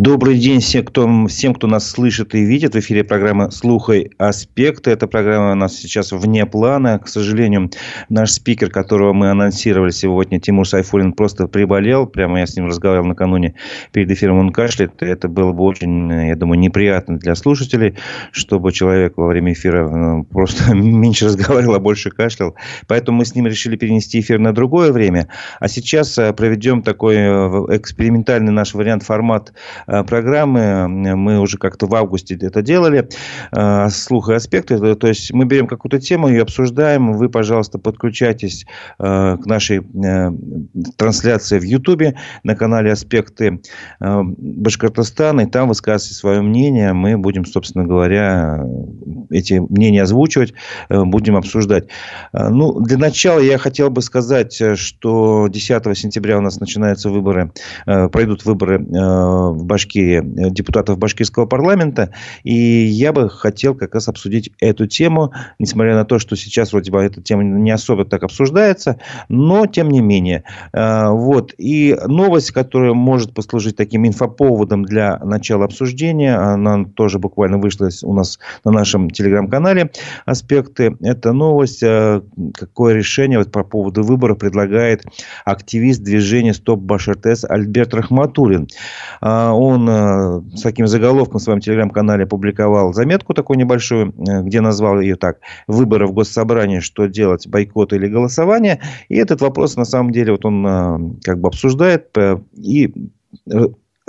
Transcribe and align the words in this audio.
Добрый 0.00 0.38
день 0.38 0.60
всем 0.60 0.86
кто, 0.86 1.26
всем, 1.26 1.54
кто 1.54 1.66
нас 1.66 1.86
слышит 1.86 2.34
и 2.34 2.42
видит. 2.42 2.74
В 2.74 2.78
эфире 2.78 3.04
программа 3.04 3.50
«Слухай 3.50 4.12
аспекты». 4.16 4.92
Эта 4.92 5.06
программа 5.06 5.52
у 5.52 5.54
нас 5.54 5.76
сейчас 5.76 6.10
вне 6.12 6.46
плана. 6.46 6.98
К 6.98 7.06
сожалению, 7.06 7.70
наш 8.08 8.30
спикер, 8.30 8.70
которого 8.70 9.12
мы 9.12 9.30
анонсировали 9.30 9.90
сегодня, 9.90 10.40
Тимур 10.40 10.66
Сайфулин, 10.66 11.12
просто 11.12 11.48
приболел. 11.48 12.06
Прямо 12.06 12.38
я 12.38 12.46
с 12.46 12.56
ним 12.56 12.68
разговаривал 12.68 13.08
накануне 13.08 13.56
перед 13.92 14.10
эфиром. 14.10 14.38
Он 14.38 14.52
кашляет. 14.52 15.02
Это 15.02 15.28
было 15.28 15.52
бы 15.52 15.64
очень, 15.64 16.10
я 16.28 16.34
думаю, 16.34 16.58
неприятно 16.58 17.18
для 17.18 17.34
слушателей, 17.34 17.98
чтобы 18.32 18.72
человек 18.72 19.18
во 19.18 19.26
время 19.26 19.52
эфира 19.52 19.86
ну, 19.86 20.24
просто 20.24 20.74
меньше 20.74 21.26
разговаривал, 21.26 21.74
а 21.74 21.78
больше 21.78 22.10
кашлял. 22.10 22.54
Поэтому 22.86 23.18
мы 23.18 23.26
с 23.26 23.34
ним 23.34 23.46
решили 23.46 23.76
перенести 23.76 24.20
эфир 24.20 24.38
на 24.38 24.54
другое 24.54 24.92
время. 24.92 25.28
А 25.58 25.68
сейчас 25.68 26.16
э, 26.16 26.32
проведем 26.32 26.80
такой 26.80 27.16
э, 27.16 27.76
экспериментальный 27.76 28.50
наш 28.50 28.72
вариант, 28.72 29.02
формат 29.02 29.52
программы. 30.06 30.88
Мы 30.88 31.38
уже 31.40 31.58
как-то 31.58 31.86
в 31.86 31.94
августе 31.94 32.36
это 32.40 32.62
делали. 32.62 33.08
Э, 33.52 33.88
слух 33.90 34.28
и 34.30 34.34
аспекты. 34.34 34.78
То 34.94 35.08
есть 35.08 35.32
мы 35.32 35.44
берем 35.44 35.66
какую-то 35.66 35.98
тему 35.98 36.28
и 36.28 36.38
обсуждаем. 36.38 37.12
Вы, 37.14 37.28
пожалуйста, 37.28 37.78
подключайтесь 37.78 38.66
э, 38.98 39.36
к 39.36 39.46
нашей 39.46 39.82
трансляции 40.96 41.58
в 41.58 41.62
Ютубе 41.62 42.16
на 42.44 42.54
канале 42.54 42.92
«Аспекты 42.92 43.60
Башкортостана». 44.00 45.42
И 45.42 45.46
там 45.46 45.68
высказывайте 45.68 46.14
свое 46.14 46.40
мнение. 46.40 46.92
Мы 46.92 47.18
будем, 47.18 47.44
собственно 47.44 47.84
говоря, 47.84 48.64
эти 49.30 49.54
мнения 49.54 50.02
озвучивать, 50.02 50.54
будем 50.88 51.36
обсуждать. 51.36 51.88
Ну, 52.32 52.80
для 52.80 52.98
начала 52.98 53.40
я 53.40 53.58
хотел 53.58 53.90
бы 53.90 54.02
сказать, 54.02 54.60
что 54.76 55.48
10 55.48 55.98
сентября 55.98 56.38
у 56.38 56.40
нас 56.40 56.60
начинаются 56.60 57.10
выборы, 57.10 57.52
пройдут 57.84 58.44
выборы 58.44 58.78
в 58.78 59.64
Башкирии, 59.80 60.18
э, 60.18 60.50
депутатов 60.50 60.98
башкирского 60.98 61.46
парламента. 61.46 62.10
И 62.44 62.54
я 62.54 63.12
бы 63.12 63.30
хотел 63.30 63.74
как 63.74 63.94
раз 63.94 64.08
обсудить 64.08 64.50
эту 64.60 64.86
тему, 64.86 65.32
несмотря 65.58 65.94
на 65.94 66.04
то, 66.04 66.18
что 66.18 66.36
сейчас 66.36 66.72
вроде 66.72 66.90
бы 66.92 67.00
эта 67.00 67.22
тема 67.22 67.42
не 67.42 67.70
особо 67.70 68.04
так 68.04 68.22
обсуждается, 68.22 68.98
но 69.28 69.66
тем 69.66 69.88
не 69.88 70.00
менее. 70.00 70.44
Э, 70.72 71.08
вот. 71.08 71.54
И 71.56 71.96
новость, 72.06 72.50
которая 72.50 72.92
может 72.92 73.32
послужить 73.32 73.76
таким 73.76 74.06
инфоповодом 74.06 74.84
для 74.84 75.18
начала 75.18 75.64
обсуждения, 75.64 76.36
она 76.36 76.84
тоже 76.84 77.18
буквально 77.18 77.58
вышла 77.58 77.88
у 78.02 78.12
нас 78.12 78.38
на 78.64 78.72
нашем 78.72 79.08
телеграм-канале 79.10 79.90
«Аспекты». 80.26 80.96
Это 81.00 81.32
новость, 81.32 81.82
э, 81.82 82.20
какое 82.54 82.94
решение 82.94 83.38
вот 83.38 83.50
по 83.50 83.64
поводу 83.64 84.02
выборов 84.02 84.38
предлагает 84.38 85.04
активист 85.46 86.02
движения 86.02 86.52
«Стоп 86.52 86.80
Башартес» 86.80 87.44
Альберт 87.48 87.94
Рахматуллин. 87.94 88.68
Он 89.62 89.86
э, 89.90 90.56
с 90.56 90.62
таким 90.62 90.86
заголовком 90.86 91.38
в 91.38 91.42
своем 91.42 91.60
телеграм-канале 91.60 92.24
опубликовал 92.24 92.94
заметку 92.94 93.34
такую 93.34 93.58
небольшую, 93.58 94.14
э, 94.16 94.40
где 94.40 94.62
назвал 94.62 95.00
ее 95.00 95.16
так 95.16 95.40
«Выборы 95.66 96.06
в 96.06 96.14
Госсобрании. 96.14 96.80
Что 96.80 97.06
делать? 97.06 97.46
Бойкот 97.46 97.92
или 97.92 98.08
голосование?» 98.08 98.80
И 99.10 99.16
этот 99.16 99.42
вопрос, 99.42 99.76
на 99.76 99.84
самом 99.84 100.12
деле, 100.12 100.32
вот 100.32 100.46
он 100.46 100.66
э, 100.66 100.98
как 101.24 101.40
бы 101.40 101.48
обсуждает 101.48 102.16
и 102.56 102.94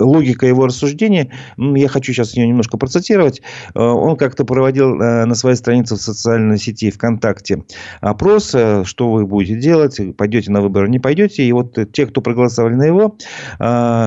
логика 0.02 0.46
его 0.46 0.66
рассуждения, 0.66 1.30
я 1.56 1.88
хочу 1.88 2.12
сейчас 2.12 2.34
ее 2.36 2.46
немножко 2.46 2.76
процитировать, 2.76 3.40
э, 3.74 3.80
он 3.80 4.16
как-то 4.16 4.44
проводил 4.44 5.00
э, 5.00 5.24
на 5.24 5.34
своей 5.34 5.56
странице 5.56 5.96
в 5.96 6.00
социальной 6.00 6.58
сети 6.58 6.90
ВКонтакте 6.90 7.64
опрос, 8.00 8.54
э, 8.54 8.84
что 8.84 9.10
вы 9.10 9.26
будете 9.26 9.56
делать, 9.56 10.00
пойдете 10.16 10.50
на 10.50 10.60
выборы, 10.60 10.88
не 10.88 10.98
пойдете. 10.98 11.44
И 11.44 11.52
вот 11.52 11.78
те, 11.92 12.06
кто 12.06 12.20
проголосовали 12.20 12.74
на 12.74 12.84
его 12.84 13.16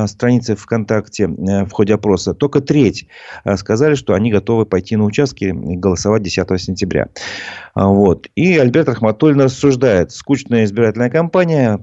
странице 0.08 0.56
ВКонтакте 0.56 1.28
в 1.28 1.70
ходе 1.72 1.94
опроса, 1.96 2.34
только 2.34 2.62
треть 2.62 3.08
сказали, 3.56 3.96
что 3.96 4.14
они 4.14 4.32
готовы 4.32 4.66
пойти 4.66 4.96
на 4.96 5.06
участки 5.06 5.46
и 5.46 5.76
голосовать 5.76 6.24
10 6.24 6.62
сентября. 6.62 7.08
Вот. 7.76 8.28
И 8.36 8.58
Альберт 8.58 8.90
Рахматуллин 8.90 9.42
рассуждает, 9.42 10.12
скучная 10.12 10.66
избирательная 10.66 11.09
кампания, 11.09 11.80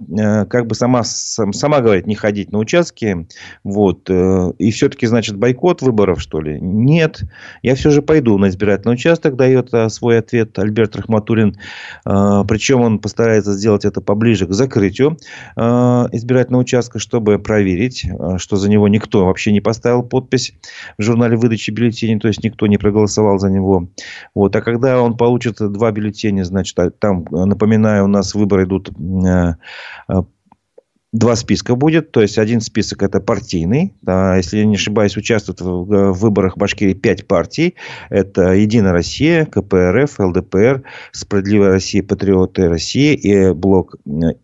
как 0.49 0.67
бы 0.67 0.75
сама, 0.75 1.03
сама 1.05 1.81
говорит, 1.81 2.07
не 2.07 2.15
ходить 2.15 2.53
на 2.53 2.59
участки, 2.59 3.27
вот, 3.65 4.02
Э, 4.11 4.53
и 4.59 4.71
все-таки, 4.71 5.07
значит, 5.07 5.37
бойкот 5.37 5.83
выборов, 5.83 6.21
что 6.21 6.41
ли? 6.41 6.61
Нет. 6.61 7.23
Я 7.63 7.75
все 7.75 7.91
же 7.91 8.03
пойду 8.03 8.39
на 8.39 8.49
избирательный 8.49 8.95
участок, 8.95 9.37
дает 9.37 9.73
э, 9.73 9.89
свой 9.89 10.19
ответ 10.19 10.59
Альберт 10.59 10.97
Рахматуллин. 10.97 11.57
Э, 12.05 12.45
Причем 12.47 12.81
он 12.81 12.99
постарается 12.99 13.53
сделать 13.53 13.85
это 13.85 14.01
поближе 14.01 14.47
к 14.47 14.53
закрытию 14.53 15.17
избирательного 15.57 16.63
участка, 16.63 16.99
чтобы 16.99 17.39
проверить, 17.39 18.07
что 18.39 18.57
за 18.57 18.71
него 18.71 18.89
никто 18.89 19.27
вообще 19.27 19.53
не 19.53 19.61
поставил 19.61 20.03
подпись 20.03 20.55
в 20.99 21.03
журнале 21.03 21.37
выдачи 21.37 21.71
бюллетеней, 21.71 22.19
то 22.19 22.29
есть 22.29 22.43
никто 22.43 22.67
не 22.67 22.79
проголосовал 22.79 23.39
за 23.39 23.51
него. 23.51 23.89
Вот. 24.35 24.55
А 24.57 24.61
когда 24.61 25.01
он 25.01 25.17
получит 25.17 25.57
два 25.59 25.91
бюллетеня, 25.91 26.45
значит, 26.45 26.79
а 26.79 26.91
там, 26.91 27.27
напоминаю, 27.31 28.05
у 28.05 28.09
нас 28.09 28.35
выборы 28.35 28.65
идут 28.65 28.91
два 31.13 31.37
списка 31.37 31.77
будет. 31.77 32.11
То 32.11 32.23
есть, 32.23 32.39
один 32.39 32.61
список 32.61 33.03
это 33.03 33.21
партийный. 33.21 33.95
Да, 34.03 34.37
если 34.37 34.59
я 34.59 34.65
не 34.65 34.77
ошибаюсь, 34.77 35.17
участвуют 35.17 35.61
в, 35.61 36.13
выборах 36.13 36.57
Башкирии 36.57 36.95
пять 36.95 37.27
партий. 37.27 37.75
Это 38.09 38.53
Единая 38.53 38.93
Россия, 38.93 39.45
КПРФ, 39.45 40.19
ЛДПР, 40.19 40.83
Справедливая 41.13 41.73
Россия, 41.73 42.03
Патриоты 42.03 42.69
России 42.69 43.15
и 43.15 43.53
Блок. 43.53 43.97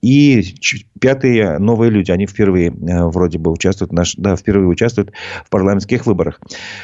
И 0.03 0.55
пятые 1.01 1.59
новые 1.59 1.91
люди. 1.91 2.11
Они 2.11 2.27
впервые 2.27 2.69
э, 2.69 3.05
вроде 3.07 3.39
бы 3.39 3.51
участвуют, 3.51 3.93
наш, 3.93 4.15
да, 4.17 4.37
впервые 4.37 4.69
участвуют 4.69 5.13
в 5.45 5.51
парламентских 5.51 6.07
выборах. 6.07 6.41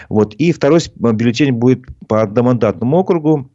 Вот. 0.08 0.34
И 0.34 0.52
второй 0.52 0.80
бюллетень 0.96 1.52
будет 1.52 1.84
по 2.06 2.22
одномандатному 2.22 2.98
округу. 2.98 3.50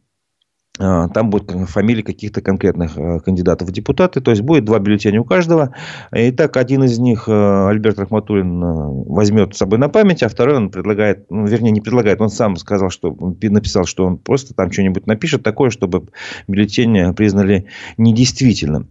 А, 0.80 1.08
там 1.08 1.28
будут 1.28 1.50
фамилии 1.68 2.00
каких-то 2.00 2.40
конкретных 2.40 2.96
э, 2.96 3.20
кандидатов 3.20 3.68
в 3.68 3.72
депутаты. 3.72 4.20
То 4.22 4.30
есть, 4.30 4.42
будет 4.42 4.64
два 4.64 4.78
бюллетеня 4.78 5.20
у 5.20 5.24
каждого. 5.24 5.74
И 6.14 6.30
так, 6.30 6.56
один 6.56 6.84
из 6.84 6.98
них 6.98 7.24
э, 7.28 7.68
Альберт 7.68 7.98
Рахматуллин 7.98 8.62
э, 8.62 8.66
возьмет 9.06 9.54
с 9.54 9.58
собой 9.58 9.78
на 9.78 9.90
память, 9.90 10.22
а 10.22 10.28
второй 10.30 10.56
он 10.56 10.70
предлагает, 10.70 11.30
ну, 11.30 11.44
вернее, 11.46 11.70
не 11.70 11.82
предлагает, 11.82 12.20
он 12.22 12.30
сам 12.30 12.56
сказал, 12.56 12.88
что 12.88 13.14
написал, 13.42 13.84
что 13.84 14.06
он 14.06 14.16
просто 14.16 14.54
там 14.54 14.72
что-нибудь 14.72 15.06
напишет 15.06 15.42
такое, 15.42 15.68
чтобы 15.68 16.06
бюллетень 16.48 17.14
признали 17.14 17.66
недействительным. 17.98 18.88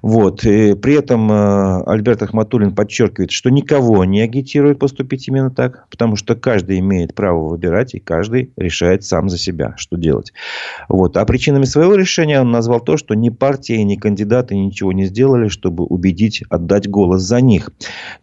Вот. 0.00 0.44
И 0.44 0.74
при 0.74 0.94
этом 0.94 1.30
Альберт 1.86 2.22
Рахматуллин 2.22 2.74
подчеркивает, 2.74 3.30
что 3.30 3.50
никого 3.50 4.04
не 4.04 4.22
агитирует 4.22 4.78
поступить 4.78 5.28
именно 5.28 5.50
так, 5.50 5.86
потому 5.90 6.16
что 6.16 6.34
каждый 6.34 6.78
имеет 6.78 7.14
право 7.14 7.48
выбирать, 7.48 7.94
и 7.94 7.98
каждый 7.98 8.52
решает 8.56 9.04
сам 9.04 9.28
за 9.28 9.36
себя, 9.36 9.74
что 9.76 9.96
делать. 9.96 10.32
Вот. 10.88 11.16
А 11.16 11.25
причинами 11.26 11.64
своего 11.64 11.94
решения 11.94 12.40
он 12.40 12.50
назвал 12.50 12.80
то, 12.80 12.96
что 12.96 13.14
ни 13.14 13.28
партия, 13.28 13.82
ни 13.84 13.96
кандидаты 13.96 14.56
ничего 14.56 14.92
не 14.92 15.04
сделали, 15.04 15.48
чтобы 15.48 15.84
убедить 15.84 16.42
отдать 16.48 16.88
голос 16.88 17.22
за 17.22 17.40
них. 17.40 17.70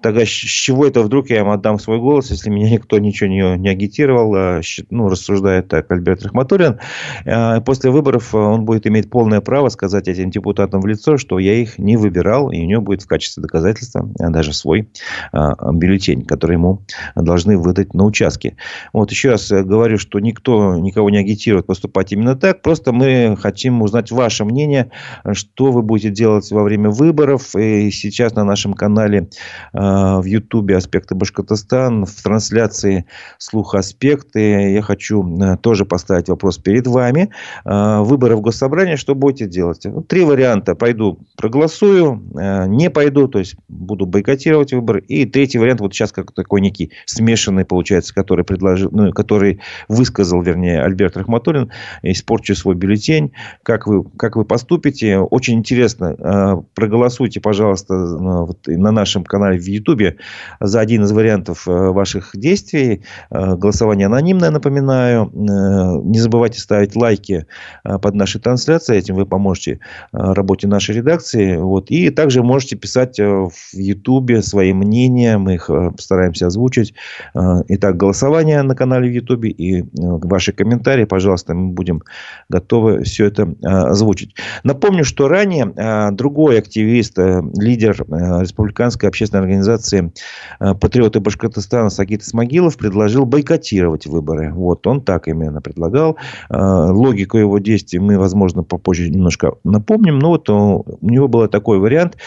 Тогда 0.02 0.26
с 0.26 0.30
чего 0.30 0.88
это 0.88 1.02
вдруг 1.02 1.30
я 1.30 1.42
им 1.42 1.50
отдам 1.50 1.80
свой 1.80 2.00
голос, 2.00 2.32
если 2.32 2.50
меня 2.50 2.70
никто 2.72 2.98
ничего 3.00 3.30
не, 3.30 3.58
не 3.58 3.70
агитировал, 3.70 4.34
а, 4.36 4.62
ну, 4.90 5.10
рассуждает 5.10 5.68
так 5.68 5.92
Альберт 5.92 6.24
Рахматуллин. 6.24 6.80
А, 7.26 7.62
после 7.62 7.92
выборов 7.92 8.34
он 8.34 8.66
будет 8.66 8.88
иметь 8.88 9.10
полное 9.10 9.42
право 9.42 9.70
сказать 9.70 10.08
этим 10.08 10.32
депутатам 10.32 10.82
в 10.82 10.88
лицо, 10.88 11.18
что 11.18 11.40
я 11.40 11.54
их 11.54 11.78
не 11.78 11.98
выбирал, 11.98 12.52
и 12.52 12.62
у 12.62 12.66
него 12.66 12.82
будет 12.82 13.04
в 13.04 13.08
качестве 13.08 13.42
доказательства 13.42 14.10
даже 14.18 14.54
свой 14.54 14.90
бюллетень, 15.34 16.26
который 16.26 16.54
ему 16.54 16.82
должны 17.16 17.58
выдать 17.58 17.94
на 17.94 18.06
участке. 18.06 18.56
Вот 18.94 19.12
еще 19.12 19.32
раз 19.32 19.52
говорю, 19.52 19.98
что 19.98 20.20
никто 20.20 20.78
никого 20.78 21.10
не 21.10 21.18
агитирует 21.18 21.66
поступать 21.66 22.12
именно 22.14 22.36
так, 22.36 22.62
просто 22.62 22.93
мы 22.94 23.36
хотим 23.40 23.82
узнать 23.82 24.12
ваше 24.12 24.46
мнение, 24.46 24.92
что 25.34 25.72
вы 25.72 25.82
будете 25.82 26.10
делать 26.10 26.50
во 26.52 26.64
время 26.64 26.90
выборов. 26.90 27.56
И 27.56 27.92
сейчас 27.92 28.34
на 28.36 28.44
нашем 28.44 28.74
канале 28.74 29.30
э, 29.74 29.78
в 29.80 30.24
Ютубе 30.24 30.78
«Аспекты 30.78 31.16
Башкортостан» 31.16 32.06
в 32.06 32.22
трансляции 32.24 33.06
«Слух 33.38 33.76
аспекты» 33.76 34.72
я 34.72 34.82
хочу 34.82 35.24
э, 35.42 35.58
тоже 35.58 35.86
поставить 35.86 36.30
вопрос 36.30 36.58
перед 36.58 36.88
вами. 36.88 37.30
Э, 37.66 38.00
выборы 38.02 38.36
в 38.36 38.42
Госсобрании, 38.42 38.96
что 38.96 39.16
будете 39.16 39.48
делать? 39.48 39.82
Ну, 39.86 40.02
три 40.02 40.24
варианта. 40.24 40.76
Пойду 40.76 41.20
проголосую, 41.36 42.24
не 42.68 42.90
пойду, 42.90 43.28
то 43.28 43.40
есть 43.40 43.56
буду 43.68 44.06
бойкотировать 44.06 44.74
выборы. 44.74 45.02
И 45.02 45.26
третий 45.26 45.58
вариант, 45.58 45.82
вот 45.82 45.94
сейчас 45.94 46.12
как 46.12 46.32
такой 46.32 46.62
некий 46.62 46.92
смешанный 47.06 47.66
получается, 47.66 48.14
который, 48.14 48.46
предложил, 48.46 48.90
ну, 48.92 49.12
который 49.12 49.60
высказал, 49.88 50.42
вернее, 50.42 50.84
Альберт 50.84 51.18
Рахматуллин, 51.18 51.72
испорчу 52.02 52.56
свой 52.56 52.73
свой 52.74 52.76
бюллетень, 52.76 53.32
как 53.64 53.88
вы, 53.88 54.04
как 54.18 54.36
вы 54.36 54.46
поступите. 54.46 55.20
Очень 55.20 55.60
интересно. 55.60 56.64
Проголосуйте, 56.74 57.40
пожалуйста, 57.40 57.94
на 57.94 58.92
нашем 58.92 59.24
канале 59.24 59.60
в 59.60 59.66
Ютубе 59.66 60.18
за 60.60 60.80
один 60.80 61.04
из 61.04 61.12
вариантов 61.12 61.64
ваших 61.66 62.32
действий. 62.34 63.04
Голосование 63.30 64.08
анонимное, 64.08 64.52
напоминаю. 64.52 65.30
Не 65.34 66.20
забывайте 66.20 66.60
ставить 66.60 66.96
лайки 66.96 67.46
под 67.84 68.16
нашей 68.16 68.42
трансляцией. 68.42 69.00
Этим 69.00 69.16
вы 69.16 69.26
поможете 69.26 69.80
работе 70.12 70.68
нашей 70.68 70.96
редакции. 70.96 71.58
Вот. 71.58 71.92
И 71.92 72.10
также 72.10 72.44
можете 72.44 72.76
писать 72.76 73.20
в 73.20 73.52
Ютубе 73.74 74.42
свои 74.42 74.74
мнения. 74.74 75.38
Мы 75.38 75.56
их 75.56 75.68
постараемся 75.68 76.48
озвучить. 76.48 76.94
Итак, 77.36 77.98
голосование 77.98 78.62
на 78.64 78.76
канале 78.76 79.10
в 79.10 79.14
Ютубе 79.14 79.50
и 79.50 79.86
ваши 79.94 80.52
комментарии, 80.52 81.06
пожалуйста, 81.06 81.54
мы 81.54 81.72
будем 81.74 82.02
готовы 82.50 82.63
все 83.04 83.26
это 83.26 83.54
а, 83.64 83.90
озвучить. 83.90 84.36
Напомню, 84.64 85.04
что 85.04 85.28
ранее 85.28 85.74
а, 85.76 86.12
другой 86.12 86.58
активист, 86.60 87.18
а, 87.18 87.42
лидер 87.56 88.06
республиканской 88.08 89.10
общественной 89.10 89.44
организации 89.44 90.12
«Патриоты 90.60 91.20
Башкортостана» 91.20 91.90
Сагит 91.90 92.22
Исмагилов 92.22 92.78
предложил 92.78 93.26
бойкотировать 93.26 94.06
выборы. 94.06 94.52
Вот 94.54 94.86
он 94.88 95.02
так 95.02 95.28
именно 95.28 95.62
предлагал. 95.62 96.18
Логику 96.50 97.38
его 97.38 97.60
действий 97.60 98.00
мы, 98.00 98.18
возможно, 98.18 98.64
попозже 98.64 99.10
немножко 99.10 99.54
напомним. 99.64 100.20
Но 100.20 100.30
вот 100.30 100.50
у 100.50 100.86
него 101.02 101.28
был 101.28 101.48
такой 101.48 101.80
вариант 101.80 102.18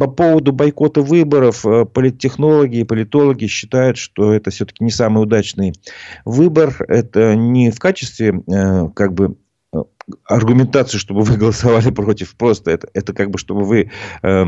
по 0.00 0.06
поводу 0.06 0.52
бойкота 0.52 1.02
выборов 1.02 1.66
э, 1.66 1.84
политтехнологи 1.84 2.78
и 2.78 2.84
политологи 2.84 3.44
считают, 3.46 3.98
что 3.98 4.32
это 4.32 4.50
все-таки 4.50 4.82
не 4.82 4.90
самый 4.90 5.22
удачный 5.22 5.74
выбор. 6.24 6.74
Это 6.88 7.36
не 7.36 7.70
в 7.70 7.78
качестве 7.78 8.42
э, 8.46 8.88
как 8.96 9.12
бы 9.12 9.36
аргументацию, 10.26 11.00
чтобы 11.00 11.22
вы 11.22 11.36
голосовали 11.38 11.90
против. 11.90 12.36
Просто 12.36 12.70
это, 12.70 12.88
это 12.94 13.12
как 13.12 13.30
бы, 13.30 13.38
чтобы 13.38 13.64
вы 13.64 13.90
э, 14.22 14.44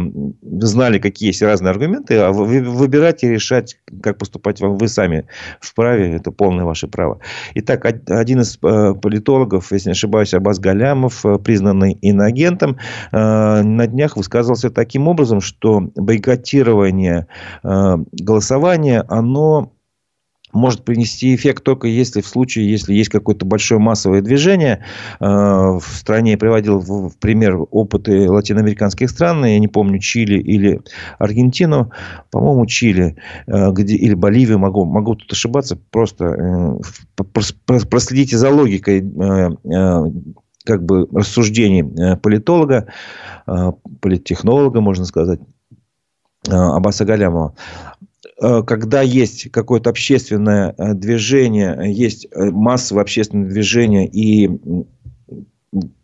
знали, 0.61 0.99
какие 0.99 1.29
есть 1.29 1.43
разные 1.43 1.71
аргументы, 1.71 2.19
а 2.19 2.33
вы 2.33 2.63
выбирать 2.63 3.25
и 3.25 3.29
решать, 3.29 3.79
как 4.03 4.19
поступать 4.19 4.61
вам 4.61 4.77
вы 4.77 4.89
сами 4.89 5.27
вправе. 5.61 6.15
Это 6.15 6.31
полное 6.31 6.65
ваше 6.65 6.89
право. 6.89 7.21
Итак, 7.55 7.85
один 7.85 8.41
из 8.41 8.59
э, 8.63 8.95
политологов, 8.95 9.73
если 9.73 9.91
не 9.91 9.93
ошибаюсь, 9.93 10.35
Абаз 10.35 10.59
Галямов, 10.59 11.25
э, 11.25 11.39
признанный 11.39 11.93
иноагентом, 11.93 12.79
э, 13.13 13.63
на 13.63 13.87
днях 13.87 14.17
высказывался 14.17 14.71
таким 14.71 15.09
образом, 15.09 15.41
что 15.41 15.81
бойкотирование 15.97 17.27
э, 17.63 17.97
голосования, 18.13 19.05
оно 19.09 19.73
может 20.53 20.85
принести 20.85 21.35
эффект 21.35 21.65
только 21.65 21.89
если 21.89 22.21
в 22.21 22.27
случае, 22.27 22.71
если 22.71 22.95
есть 22.95 23.11
какое-то 23.11 23.47
большое 23.47 23.81
массовое 23.81 24.21
движение. 24.21 24.85
Э, 25.21 25.27
в 25.27 25.83
стране 25.83 26.33
я 26.33 26.39
приводил 26.39 26.79
в 26.79 27.17
пример 27.19 27.59
опыты 27.71 28.31
латиноамериканских 28.31 29.11
стран, 29.11 29.45
я 29.45 29.59
не 29.59 29.69
помню, 29.69 29.99
Чили 29.99 30.39
или 30.39 30.81
Аргентину, 31.19 31.91
по-моему, 32.31 32.67
Чили, 32.67 33.17
э, 33.47 33.71
где, 33.73 33.97
или 33.97 34.15
Боливию, 34.15 34.59
могу, 34.59 34.85
могу 34.85 35.15
тут 35.15 35.33
ошибаться, 35.33 35.79
просто 35.91 36.79
э, 37.17 37.23
проследите 37.89 38.37
за 38.37 38.51
логикой 38.51 39.03
как 40.65 40.85
бы 40.85 41.09
рассуждений 41.13 42.17
политолога, 42.19 42.87
политтехнолога, 44.01 44.81
можно 44.81 45.05
сказать, 45.05 45.41
Аббаса 46.49 47.05
Галямова. 47.05 47.55
Э, 48.41 48.63
когда 48.63 49.03
есть 49.03 49.51
какое-то 49.51 49.91
общественное 49.91 50.75
э, 50.77 50.95
движение, 50.95 51.93
есть 51.93 52.27
э, 52.31 52.51
массовое 52.51 53.03
общественное 53.03 53.49
движение 53.49 54.07
и 54.07 54.51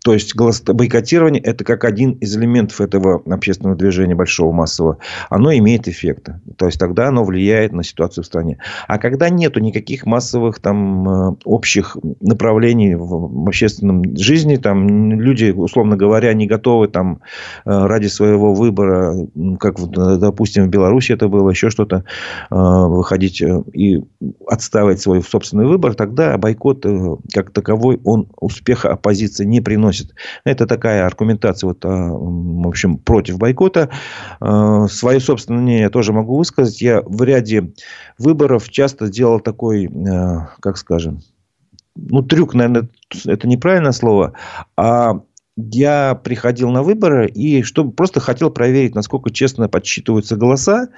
то 0.04 0.14
есть 0.14 0.34
бойкотирование– 0.36 1.42
это 1.44 1.64
как 1.64 1.84
один 1.84 2.12
из 2.12 2.36
элементов 2.36 2.80
этого 2.80 3.22
общественного 3.26 3.76
движения 3.76 4.14
большого 4.14 4.52
массового. 4.52 4.98
Оно 5.28 5.52
имеет 5.52 5.88
эффект. 5.88 6.30
То 6.56 6.66
есть 6.66 6.78
тогда 6.78 7.08
оно 7.08 7.24
влияет 7.24 7.72
на 7.72 7.82
ситуацию 7.82 8.24
в 8.24 8.26
стране. 8.26 8.58
А 8.86 8.98
когда 8.98 9.28
нету 9.28 9.60
никаких 9.60 10.06
массовых 10.06 10.60
там, 10.60 11.36
общих 11.44 11.96
направлений 12.20 12.94
в 12.94 13.46
общественном 13.48 14.16
жизни, 14.16 14.56
там 14.56 15.20
люди, 15.20 15.50
условно 15.50 15.96
говоря, 15.96 16.32
не 16.32 16.46
готовы 16.46 16.88
там, 16.88 17.20
ради 17.64 18.06
своего 18.06 18.54
выбора, 18.54 19.14
как, 19.58 19.76
допустим, 19.90 20.64
в 20.64 20.68
Беларуси 20.68 21.12
это 21.12 21.28
было, 21.28 21.50
еще 21.50 21.70
что-то, 21.70 22.04
выходить 22.50 23.42
и 23.72 24.00
отставить 24.46 25.00
свой 25.00 25.22
собственный 25.22 25.66
выбор, 25.66 25.94
тогда 25.94 26.38
бойкот 26.38 26.86
как 27.34 27.50
таковой, 27.50 28.00
он 28.04 28.28
успеха 28.40 28.92
оппозиции 28.92 29.44
не 29.44 29.60
приносит 29.60 29.97
вносит. 29.98 30.14
Это 30.44 30.66
такая 30.66 31.06
аргументация, 31.06 31.68
вот, 31.68 31.84
а, 31.84 32.10
в 32.10 32.66
общем, 32.66 32.98
против 32.98 33.38
бойкота. 33.38 33.90
А, 34.40 34.86
свое 34.88 35.20
собственное 35.20 35.60
мнение 35.60 35.82
я 35.82 35.90
тоже 35.90 36.12
могу 36.12 36.36
высказать. 36.36 36.80
Я 36.80 37.02
в 37.02 37.22
ряде 37.22 37.72
выборов 38.18 38.68
часто 38.68 39.08
делал 39.08 39.40
такой, 39.40 39.86
а, 39.86 40.50
как 40.60 40.76
скажем, 40.78 41.20
ну, 41.96 42.22
трюк, 42.22 42.54
наверное, 42.54 42.88
это 43.26 43.48
неправильное 43.48 43.92
слово, 43.92 44.34
а 44.76 45.20
я 45.58 46.14
приходил 46.14 46.70
на 46.70 46.82
выборы 46.82 47.28
и 47.28 47.62
чтобы 47.62 47.90
просто 47.90 48.20
хотел 48.20 48.50
проверить, 48.50 48.94
насколько 48.94 49.30
честно 49.30 49.68
подсчитываются 49.68 50.36
голоса. 50.36 50.88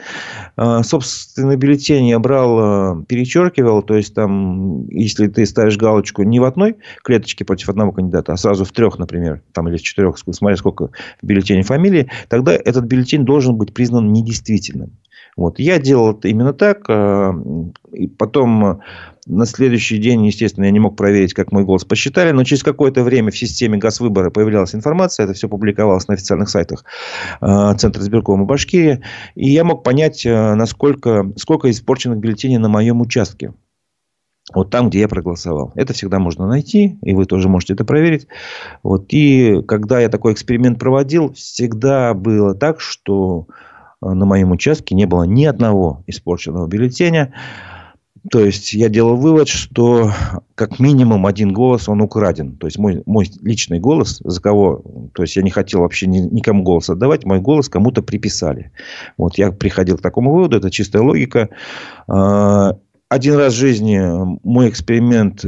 А, 0.56 0.82
собственно, 0.82 1.56
бюллетень 1.56 2.08
я 2.08 2.18
брал, 2.18 2.58
а, 2.58 3.04
перечеркивал. 3.08 3.82
То 3.82 3.96
есть, 3.96 4.14
там, 4.14 4.86
если 4.88 5.28
ты 5.28 5.46
ставишь 5.46 5.78
галочку 5.78 6.22
не 6.24 6.40
в 6.40 6.44
одной 6.44 6.76
клеточке 7.02 7.44
против 7.44 7.70
одного 7.70 7.92
кандидата, 7.92 8.34
а 8.34 8.36
сразу 8.36 8.66
в 8.66 8.72
трех, 8.72 8.98
например, 8.98 9.42
там, 9.52 9.68
или 9.68 9.78
в 9.78 9.82
четырех, 9.82 10.18
смотря 10.18 10.56
сколько 10.56 10.90
в 11.22 11.26
бюллетене 11.26 11.62
фамилии, 11.62 12.10
тогда 12.28 12.52
этот 12.52 12.84
бюллетень 12.84 13.24
должен 13.24 13.56
быть 13.56 13.72
признан 13.72 14.12
недействительным. 14.12 14.92
Вот. 15.36 15.58
Я 15.58 15.78
делал 15.78 16.12
это 16.12 16.28
именно 16.28 16.52
так. 16.52 16.84
А, 16.88 17.32
и 17.92 18.06
потом 18.06 18.80
на 19.26 19.46
следующий 19.46 19.98
день, 19.98 20.26
естественно, 20.26 20.64
я 20.64 20.70
не 20.70 20.80
мог 20.80 20.96
проверить, 20.96 21.34
как 21.34 21.52
мой 21.52 21.64
голос 21.64 21.84
посчитали, 21.84 22.32
но 22.32 22.44
через 22.44 22.62
какое-то 22.62 23.02
время 23.02 23.30
в 23.30 23.38
системе 23.38 23.78
газвыбора 23.78 24.30
появлялась 24.30 24.74
информация, 24.74 25.24
это 25.24 25.34
все 25.34 25.48
публиковалось 25.48 26.08
на 26.08 26.14
официальных 26.14 26.48
сайтах 26.48 26.84
э, 27.40 27.74
Центра 27.78 28.02
избиркома 28.02 28.44
Башкирии, 28.44 29.02
и 29.34 29.50
я 29.50 29.64
мог 29.64 29.84
понять, 29.84 30.24
э, 30.26 30.54
насколько, 30.54 31.30
сколько 31.36 31.70
испорченных 31.70 32.18
бюллетеней 32.18 32.58
на 32.58 32.68
моем 32.68 33.00
участке. 33.00 33.52
Вот 34.52 34.70
там, 34.70 34.90
где 34.90 35.00
я 35.00 35.08
проголосовал. 35.08 35.70
Это 35.76 35.92
всегда 35.92 36.18
можно 36.18 36.48
найти, 36.48 36.98
и 37.02 37.14
вы 37.14 37.26
тоже 37.26 37.48
можете 37.48 37.74
это 37.74 37.84
проверить. 37.84 38.26
Вот. 38.82 39.06
И 39.10 39.62
когда 39.68 40.00
я 40.00 40.08
такой 40.08 40.32
эксперимент 40.32 40.80
проводил, 40.80 41.32
всегда 41.34 42.14
было 42.14 42.54
так, 42.56 42.80
что 42.80 43.46
э, 43.48 43.52
на 44.02 44.24
моем 44.24 44.50
участке 44.52 44.94
не 44.94 45.06
было 45.06 45.24
ни 45.24 45.44
одного 45.44 46.02
испорченного 46.06 46.66
бюллетеня. 46.66 47.34
То 48.30 48.40
есть, 48.40 48.74
я 48.74 48.90
делал 48.90 49.16
вывод, 49.16 49.48
что 49.48 50.12
как 50.54 50.78
минимум 50.78 51.24
один 51.26 51.54
голос, 51.54 51.88
он 51.88 52.02
украден. 52.02 52.56
То 52.56 52.66
есть, 52.66 52.78
мой, 52.78 53.02
мой 53.06 53.30
личный 53.40 53.78
голос, 53.78 54.20
за 54.22 54.42
кого... 54.42 54.82
То 55.14 55.22
есть, 55.22 55.36
я 55.36 55.42
не 55.42 55.50
хотел 55.50 55.80
вообще 55.80 56.06
ни, 56.06 56.18
никому 56.18 56.62
голос 56.62 56.90
отдавать. 56.90 57.24
Мой 57.24 57.40
голос 57.40 57.70
кому-то 57.70 58.02
приписали. 58.02 58.72
Вот, 59.16 59.38
я 59.38 59.52
приходил 59.52 59.96
к 59.96 60.02
такому 60.02 60.34
выводу. 60.34 60.58
Это 60.58 60.70
чистая 60.70 61.02
логика. 61.02 61.48
Один 63.10 63.34
раз 63.34 63.54
в 63.54 63.56
жизни 63.56 64.00
мой 64.44 64.68
эксперимент 64.68 65.44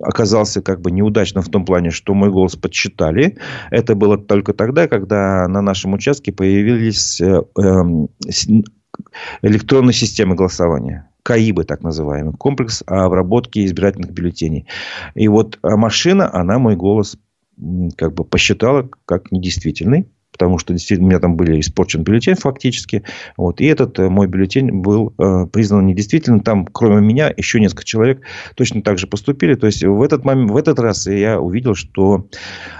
оказался 0.00 0.60
как 0.62 0.80
бы 0.80 0.90
неудачным 0.90 1.44
в 1.44 1.48
том 1.48 1.64
плане, 1.64 1.90
что 1.92 2.12
мой 2.12 2.28
голос 2.28 2.56
подсчитали. 2.56 3.38
Это 3.70 3.94
было 3.94 4.18
только 4.18 4.52
тогда, 4.52 4.88
когда 4.88 5.46
на 5.46 5.62
нашем 5.62 5.92
участке 5.92 6.32
появились 6.32 7.20
э, 7.20 7.40
эм, 7.56 8.08
электронные 9.42 9.94
системы 9.94 10.34
голосования. 10.34 11.08
КАИБы, 11.22 11.62
так 11.62 11.82
называемый, 11.82 12.34
комплекс 12.34 12.82
обработки 12.84 13.64
избирательных 13.64 14.10
бюллетеней. 14.10 14.66
И 15.14 15.28
вот 15.28 15.60
а, 15.62 15.76
машина, 15.76 16.34
она 16.34 16.58
мой 16.58 16.74
голос 16.74 17.16
как 17.96 18.14
бы 18.14 18.24
посчитала 18.24 18.88
как 19.04 19.30
недействительный, 19.30 20.08
потому 20.32 20.58
что 20.58 20.72
действительно 20.72 21.06
у 21.06 21.10
меня 21.10 21.20
там 21.20 21.36
были 21.36 21.60
испорчен 21.60 22.02
бюллетень 22.02 22.34
фактически. 22.34 23.02
Вот. 23.36 23.60
И 23.60 23.66
этот 23.66 23.98
э, 23.98 24.08
мой 24.08 24.26
бюллетень 24.26 24.70
был 24.70 25.14
э, 25.18 25.46
признан 25.46 25.86
недействительным. 25.86 26.40
Там, 26.40 26.66
кроме 26.66 27.00
меня, 27.00 27.32
еще 27.36 27.60
несколько 27.60 27.84
человек 27.84 28.22
точно 28.54 28.82
так 28.82 28.98
же 28.98 29.06
поступили. 29.06 29.54
То 29.54 29.66
есть, 29.66 29.82
в 29.82 30.02
этот, 30.02 30.24
момент, 30.24 30.50
в 30.50 30.56
этот 30.56 30.78
раз 30.78 31.06
я 31.06 31.40
увидел, 31.40 31.74
что 31.74 32.28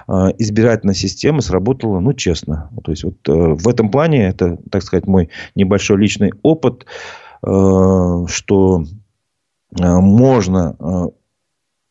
э, 0.07 0.13
избирательная 0.39 0.95
система 0.95 1.41
сработала, 1.41 2.01
ну, 2.01 2.13
честно. 2.13 2.71
То 2.85 2.93
есть, 2.93 3.05
вот, 3.05 3.17
э, 3.29 3.33
в 3.33 3.67
этом 3.69 3.91
плане, 3.91 4.29
это, 4.29 4.59
так 4.71 4.83
сказать, 4.83 5.07
мой 5.07 5.31
небольшой 5.55 5.99
личный 5.99 6.33
опыт. 6.43 6.87
Э, 7.47 8.25
что 8.27 8.85
э, 9.79 9.97
можно 10.01 10.77
э, 10.79 11.07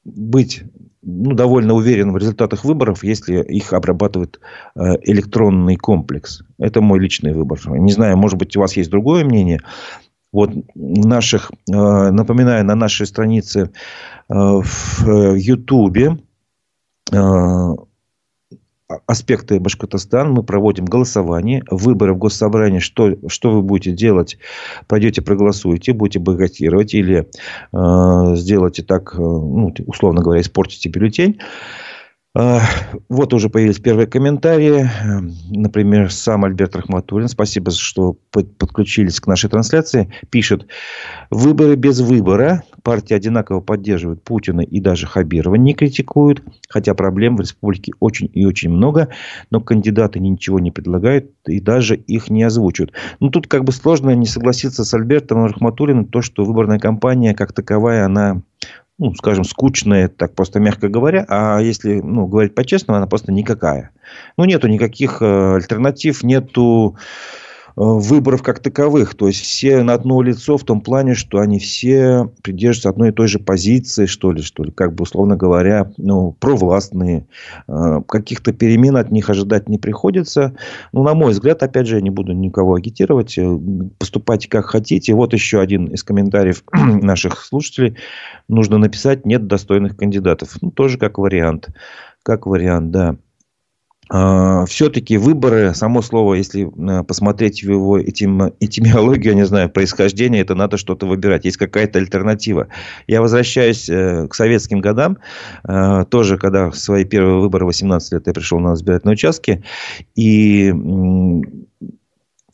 быть 0.03 0.63
ну, 1.09 1.33
довольно 1.33 1.73
уверенным 1.73 2.15
в 2.15 2.17
результатах 2.17 2.65
выборов, 2.65 3.01
если 3.01 3.41
их 3.41 3.71
обрабатывает 3.71 4.41
электронный 4.75 5.77
комплекс. 5.77 6.43
Это 6.59 6.81
мой 6.81 6.99
личный 6.99 7.33
выбор. 7.33 7.59
Не 7.65 7.93
знаю, 7.93 8.17
может 8.17 8.37
быть, 8.37 8.57
у 8.57 8.59
вас 8.59 8.75
есть 8.75 8.89
другое 8.91 9.23
мнение. 9.23 9.61
Вот 10.33 10.51
наших, 10.75 11.51
напоминаю, 11.65 12.65
на 12.65 12.75
нашей 12.75 13.07
странице 13.07 13.71
в 14.27 15.35
Ютубе 15.35 16.17
аспекты 19.07 19.59
Башкортостана, 19.59 20.29
мы 20.29 20.43
проводим 20.43 20.85
голосование, 20.85 21.63
выборы 21.71 22.13
в 22.13 22.17
Госсобрании, 22.17 22.79
что, 22.79 23.17
что 23.27 23.51
вы 23.51 23.61
будете 23.63 23.93
делать, 23.93 24.37
пойдете 24.87 25.21
проголосуете, 25.21 25.93
будете 25.93 26.19
бойкотировать 26.19 26.93
или 26.93 27.27
э, 27.71 28.35
сделаете 28.35 28.83
так, 28.83 29.15
ну, 29.17 29.73
условно 29.87 30.21
говоря, 30.21 30.41
испортите 30.41 30.89
бюллетень. 30.89 31.39
А, 32.39 32.61
вот 33.09 33.33
уже 33.33 33.49
появились 33.49 33.79
первые 33.79 34.05
комментарии. 34.05 34.87
Например, 35.49 36.11
сам 36.11 36.45
Альберт 36.45 36.75
Рахматуллин, 36.75 37.29
спасибо, 37.29 37.71
что 37.71 38.15
подключились 38.31 39.19
к 39.19 39.25
нашей 39.25 39.49
трансляции, 39.49 40.13
пишет, 40.29 40.67
выборы 41.31 41.75
без 41.75 41.99
выбора. 41.99 42.61
Партии 42.87 43.13
одинаково 43.13 43.59
поддерживают 43.59 44.23
Путина 44.23 44.61
и 44.61 44.79
даже 44.79 45.07
Хабирова 45.07 45.55
не 45.55 45.73
критикуют. 45.73 46.41
Хотя 46.69 46.93
проблем 46.93 47.35
в 47.35 47.41
республике 47.41 47.91
очень 47.99 48.31
и 48.33 48.45
очень 48.45 48.69
много. 48.69 49.09
Но 49.51 49.59
кандидаты 49.59 50.21
ничего 50.21 50.57
не 50.61 50.71
предлагают 50.71 51.29
и 51.45 51.59
даже 51.59 51.97
их 51.97 52.29
не 52.29 52.43
озвучивают. 52.43 52.93
Ну, 53.19 53.29
тут 53.29 53.47
как 53.47 53.65
бы 53.65 53.73
сложно 53.73 54.11
не 54.11 54.25
согласиться 54.25 54.85
с 54.85 54.93
Альбертом 54.93 55.43
Рахматуллиным, 55.43 56.05
то, 56.05 56.21
что 56.21 56.45
выборная 56.45 56.79
кампания 56.79 57.33
как 57.33 57.51
таковая, 57.51 58.05
она 58.05 58.41
ну, 58.97 59.13
скажем, 59.15 59.43
скучная, 59.43 60.07
так 60.07 60.33
просто 60.33 60.61
мягко 60.61 60.87
говоря. 60.87 61.25
А 61.27 61.59
если 61.59 61.99
ну, 61.99 62.25
говорить 62.25 62.55
по-честному, 62.55 62.99
она 62.99 63.07
просто 63.07 63.33
никакая. 63.33 63.91
Ну, 64.37 64.45
нету 64.45 64.69
никаких 64.69 65.21
э, 65.21 65.55
альтернатив, 65.55 66.23
нету 66.23 66.95
выборов 67.77 68.41
как 68.41 68.59
таковых. 68.59 69.13
То 69.13 69.27
есть 69.27 69.41
все 69.41 69.83
на 69.83 69.93
одно 69.93 70.21
лицо 70.23 70.57
в 70.57 70.63
том 70.63 70.81
плане, 70.81 71.13
что 71.13 71.39
они 71.39 71.59
все 71.59 72.29
придерживаются 72.41 72.89
одной 72.89 73.09
и 73.09 73.11
той 73.11 73.27
же 73.27 73.37
позиции, 73.37 74.07
что 74.07 74.31
ли, 74.31 74.41
что 74.41 74.63
ли, 74.63 74.71
как 74.71 74.95
бы 74.95 75.03
условно 75.03 75.37
говоря, 75.37 75.91
ну, 75.97 76.31
провластные. 76.39 77.27
Э, 77.67 78.01
каких-то 78.07 78.51
перемен 78.51 78.97
от 78.97 79.11
них 79.11 79.29
ожидать 79.29 79.69
не 79.69 79.77
приходится. 79.77 80.55
Ну, 80.91 81.03
на 81.03 81.13
мой 81.13 81.31
взгляд, 81.31 81.61
опять 81.61 81.85
же, 81.85 81.95
я 81.95 82.01
не 82.01 82.09
буду 82.09 82.33
никого 82.33 82.73
агитировать. 82.73 83.37
Э, 83.37 83.59
поступайте 83.99 84.49
как 84.49 84.65
хотите. 84.65 85.13
Вот 85.13 85.33
еще 85.33 85.59
один 85.59 85.85
из 85.85 86.03
комментариев 86.03 86.63
наших 86.73 87.45
слушателей. 87.45 87.95
Нужно 88.47 88.79
написать 88.79 89.25
«нет 89.25 89.45
достойных 89.45 89.95
кандидатов». 89.95 90.57
Ну, 90.61 90.71
тоже 90.71 90.97
как 90.97 91.19
вариант. 91.19 91.69
Как 92.23 92.47
вариант, 92.47 92.89
да. 92.89 93.17
А, 94.09 94.65
все-таки 94.65 95.17
выборы, 95.17 95.73
само 95.73 96.01
слово, 96.01 96.35
если 96.35 96.67
э, 96.67 97.03
посмотреть 97.03 97.63
в 97.63 97.69
его 97.69 97.97
этим, 97.97 98.53
этимиологию, 98.59 99.33
я 99.33 99.35
не 99.35 99.45
знаю, 99.45 99.69
происхождение, 99.69 100.41
это 100.41 100.55
надо 100.55 100.77
что-то 100.77 101.05
выбирать. 101.05 101.45
Есть 101.45 101.57
какая-то 101.57 101.99
альтернатива. 101.99 102.67
Я 103.07 103.21
возвращаюсь 103.21 103.89
э, 103.89 104.27
к 104.27 104.35
советским 104.35 104.79
годам. 104.79 105.17
Э, 105.67 106.05
тоже, 106.09 106.37
когда 106.37 106.69
в 106.69 106.77
свои 106.77 107.03
первые 107.03 107.39
выборы 107.39 107.65
18 107.65 108.13
лет 108.13 108.27
я 108.27 108.33
пришел 108.33 108.59
на 108.59 108.73
избирательные 108.73 109.13
участки. 109.13 109.63
И 110.15 110.73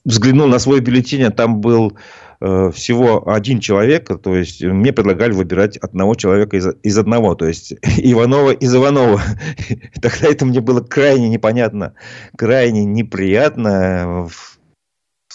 взглянул 0.06 0.48
на 0.48 0.60
свой 0.60 0.82
бюллетень, 0.82 1.24
а 1.24 1.32
там 1.32 1.62
был 1.62 1.94
Э, 1.94 2.33
всего 2.44 3.30
один 3.30 3.62
человек, 3.62 4.10
то 4.22 4.36
есть 4.36 4.62
мне 4.62 4.92
предлагали 4.92 5.32
выбирать 5.32 5.78
одного 5.78 6.16
человека 6.16 6.58
из, 6.58 6.68
из 6.84 6.98
одного, 6.98 7.36
то 7.36 7.48
есть 7.48 7.74
Иванова 7.98 8.52
из 8.52 8.76
Иванова. 8.76 9.22
Тогда 10.02 10.28
это 10.28 10.46
мне 10.46 10.60
было 10.60 10.82
крайне 10.82 11.30
непонятно, 11.30 11.94
крайне 12.36 12.84
неприятно 12.84 14.28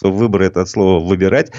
выбор 0.03 0.43
это 0.43 0.63
от 0.63 0.69
слова 0.69 1.05
выбирать, 1.05 1.53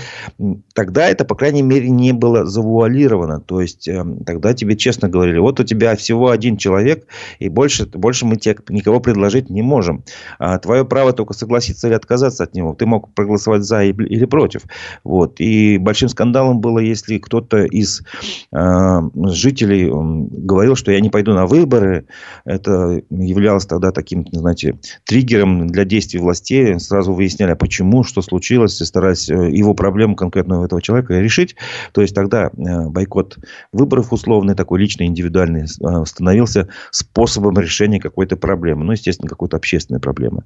тогда 0.73 1.07
это, 1.07 1.25
по 1.25 1.35
крайней 1.35 1.61
мере, 1.61 1.89
не 1.89 2.13
было 2.13 2.45
завуалировано. 2.45 3.41
То 3.41 3.61
есть, 3.61 3.87
эм, 3.87 4.23
тогда 4.23 4.53
тебе 4.53 4.75
честно 4.75 5.09
говорили, 5.09 5.39
вот 5.39 5.59
у 5.59 5.63
тебя 5.63 5.95
всего 5.95 6.29
один 6.29 6.57
человек, 6.57 7.05
и 7.39 7.49
больше, 7.49 7.85
больше 7.85 8.25
мы 8.25 8.37
тебе 8.37 8.57
никого 8.69 8.99
предложить 8.99 9.49
не 9.49 9.61
можем. 9.61 10.03
А 10.37 10.57
твое 10.59 10.85
право 10.85 11.13
только 11.13 11.33
согласиться 11.33 11.87
или 11.87 11.95
отказаться 11.95 12.43
от 12.43 12.53
него. 12.53 12.73
Ты 12.73 12.85
мог 12.85 13.13
проголосовать 13.13 13.63
за 13.63 13.83
или 13.83 14.25
против. 14.25 14.63
Вот. 15.03 15.39
И 15.39 15.77
большим 15.77 16.09
скандалом 16.09 16.59
было, 16.59 16.79
если 16.79 17.17
кто-то 17.17 17.63
из 17.63 18.03
э, 18.51 18.99
жителей 19.27 19.89
говорил, 19.89 20.75
что 20.75 20.91
я 20.91 20.99
не 20.99 21.09
пойду 21.09 21.33
на 21.33 21.45
выборы. 21.45 22.05
Это 22.45 23.01
являлось 23.09 23.65
тогда 23.65 23.91
таким, 23.91 24.25
знаете, 24.31 24.77
триггером 25.05 25.67
для 25.67 25.85
действий 25.85 26.19
властей. 26.19 26.79
Сразу 26.79 27.13
выясняли, 27.13 27.51
а 27.51 27.55
почему, 27.55 28.03
что 28.03 28.21
случилось, 28.29 28.79
и 28.81 28.85
стараясь 28.85 29.29
э, 29.29 29.49
его 29.51 29.73
проблему 29.73 30.15
конкретного 30.15 30.65
этого 30.65 30.81
человека 30.81 31.19
решить. 31.19 31.55
То 31.91 32.01
есть, 32.01 32.15
тогда 32.15 32.47
э, 32.47 32.87
бойкот 32.87 33.37
выборов 33.73 34.13
условный, 34.13 34.55
такой 34.55 34.79
личный, 34.79 35.07
индивидуальный, 35.07 35.63
э, 35.63 36.05
становился 36.05 36.69
способом 36.91 37.59
решения 37.59 37.99
какой-то 37.99 38.37
проблемы. 38.37 38.85
Ну, 38.85 38.93
естественно, 38.93 39.27
какой-то 39.27 39.57
общественной 39.57 39.99
проблемы. 39.99 40.43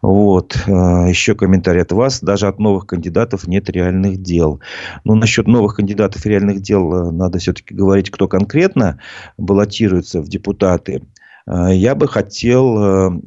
Вот. 0.00 0.56
Еще 0.66 1.34
комментарий 1.34 1.82
от 1.82 1.92
вас. 1.92 2.20
Даже 2.20 2.46
от 2.46 2.58
новых 2.58 2.86
кандидатов 2.86 3.46
нет 3.46 3.68
реальных 3.68 4.22
дел. 4.22 4.60
Ну, 5.04 5.14
насчет 5.14 5.46
новых 5.46 5.76
кандидатов 5.76 6.24
и 6.24 6.28
реальных 6.28 6.60
дел 6.60 7.12
надо 7.12 7.38
все-таки 7.38 7.74
говорить, 7.74 8.10
кто 8.10 8.28
конкретно 8.28 8.98
баллотируется 9.36 10.22
в 10.22 10.28
депутаты. 10.28 11.02
Я 11.46 11.94
бы 11.94 12.08
хотел 12.08 13.20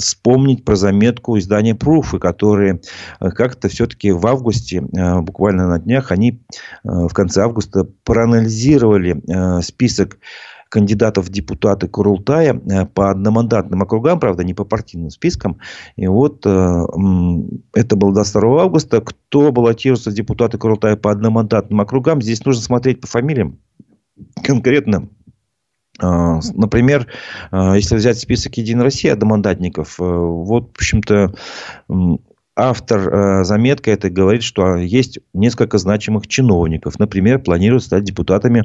вспомнить 0.00 0.64
про 0.64 0.76
заметку 0.76 1.38
издания 1.38 1.74
Пруфы, 1.74 2.18
которые 2.18 2.80
э, 3.20 3.30
как-то 3.30 3.68
все-таки 3.68 4.10
в 4.10 4.26
августе, 4.26 4.78
э, 4.78 5.20
буквально 5.20 5.68
на 5.68 5.78
днях, 5.78 6.12
они 6.12 6.42
э, 6.84 6.88
в 6.88 7.12
конце 7.12 7.42
августа 7.42 7.86
проанализировали 8.04 9.20
список 9.62 10.18
кандидатов 10.68 11.26
в 11.26 11.30
депутаты 11.30 11.88
Курултая 11.88 12.54
по 12.94 13.10
одномандатным 13.10 13.82
округам, 13.82 14.20
правда, 14.20 14.44
не 14.44 14.54
по 14.54 14.64
партийным 14.64 15.10
спискам. 15.10 15.58
И 15.96 16.06
вот 16.06 16.46
это 16.46 17.96
было 17.96 18.14
до 18.14 18.22
2 18.22 18.62
августа. 18.62 19.00
Кто 19.00 19.50
баллотируется 19.50 20.10
в 20.10 20.14
депутаты 20.14 20.58
Курултая 20.58 20.96
по 20.96 21.10
одномандатным 21.10 21.80
округам, 21.80 22.22
здесь 22.22 22.44
нужно 22.44 22.62
смотреть 22.62 23.00
по 23.00 23.08
фамилиям. 23.08 23.58
Конкретно 24.44 25.08
например, 26.00 27.06
а, 27.50 27.74
если 27.74 27.96
взять 27.96 28.18
список 28.18 28.56
Единой 28.56 28.84
России 28.84 29.08
одномандатников, 29.08 30.00
э, 30.00 30.04
вот, 30.04 30.70
в 30.72 30.76
общем-то, 30.76 31.34
автор 32.56 33.08
э, 33.08 33.44
заметки 33.44 33.90
это 33.90 34.10
говорит, 34.10 34.42
что 34.42 34.76
есть 34.76 35.18
несколько 35.32 35.78
значимых 35.78 36.26
чиновников. 36.26 36.98
Например, 36.98 37.38
планируют 37.38 37.84
стать 37.84 38.04
депутатами, 38.04 38.64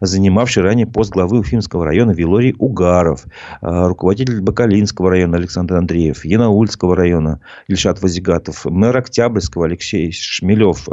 занимавший 0.00 0.62
ранее 0.62 0.86
пост 0.86 1.10
главы 1.10 1.38
Уфимского 1.38 1.84
района 1.84 2.12
Вилорий 2.12 2.54
Угаров, 2.58 3.24
а, 3.60 3.88
руководитель 3.88 4.40
Бакалинского 4.40 5.10
района 5.10 5.36
Александр 5.36 5.76
Андреев, 5.76 6.24
Янаульского 6.24 6.94
района 6.94 7.40
Ильшат 7.66 8.02
Вазигатов, 8.02 8.64
мэр 8.66 8.96
Октябрьского 8.96 9.66
Алексей 9.66 10.12
Шмелев 10.12 10.84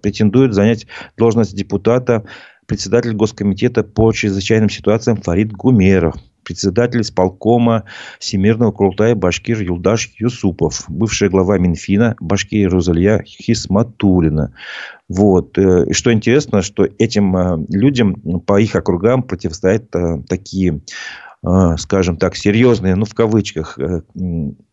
претендует 0.00 0.54
занять 0.54 0.86
должность 1.16 1.56
депутата 1.56 2.24
председатель 2.68 3.14
Госкомитета 3.14 3.82
по 3.82 4.12
чрезвычайным 4.12 4.68
ситуациям 4.68 5.16
Фарид 5.16 5.52
Гумеров, 5.52 6.14
председатель 6.44 7.00
исполкома 7.00 7.84
Всемирного 8.18 8.72
Курултая 8.72 9.14
Башкир 9.14 9.60
Юлдаш 9.62 10.10
Юсупов, 10.18 10.84
бывшая 10.86 11.30
глава 11.30 11.58
Минфина 11.58 12.14
Башкир 12.20 12.70
Рузалья 12.70 13.22
Хисматулина. 13.22 14.54
Вот. 15.08 15.56
Э, 15.56 15.86
и 15.88 15.94
что 15.94 16.12
интересно, 16.12 16.60
что 16.60 16.86
этим 16.98 17.36
э, 17.36 17.66
людям 17.70 18.14
по 18.46 18.60
их 18.60 18.76
округам 18.76 19.22
противостоят 19.22 19.94
э, 19.96 20.22
такие 20.28 20.82
скажем 21.76 22.16
так, 22.16 22.34
серьезные, 22.34 22.96
ну, 22.96 23.04
в 23.04 23.14
кавычках, 23.14 23.78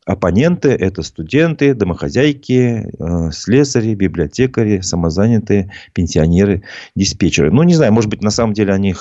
Оппоненты– 0.06 0.70
это 0.70 1.02
студенты, 1.02 1.74
домохозяйки, 1.74 2.92
э, 3.00 3.32
слесари, 3.32 3.96
библиотекари, 3.96 4.82
самозанятые, 4.82 5.72
пенсионеры, 5.94 6.62
диспетчеры. 6.96 7.52
Ну, 7.52 7.64
не 7.64 7.74
знаю, 7.74 7.92
может 7.92 8.12
быть, 8.12 8.22
на 8.22 8.30
самом 8.30 8.54
деле 8.54 8.72
они 8.72 8.94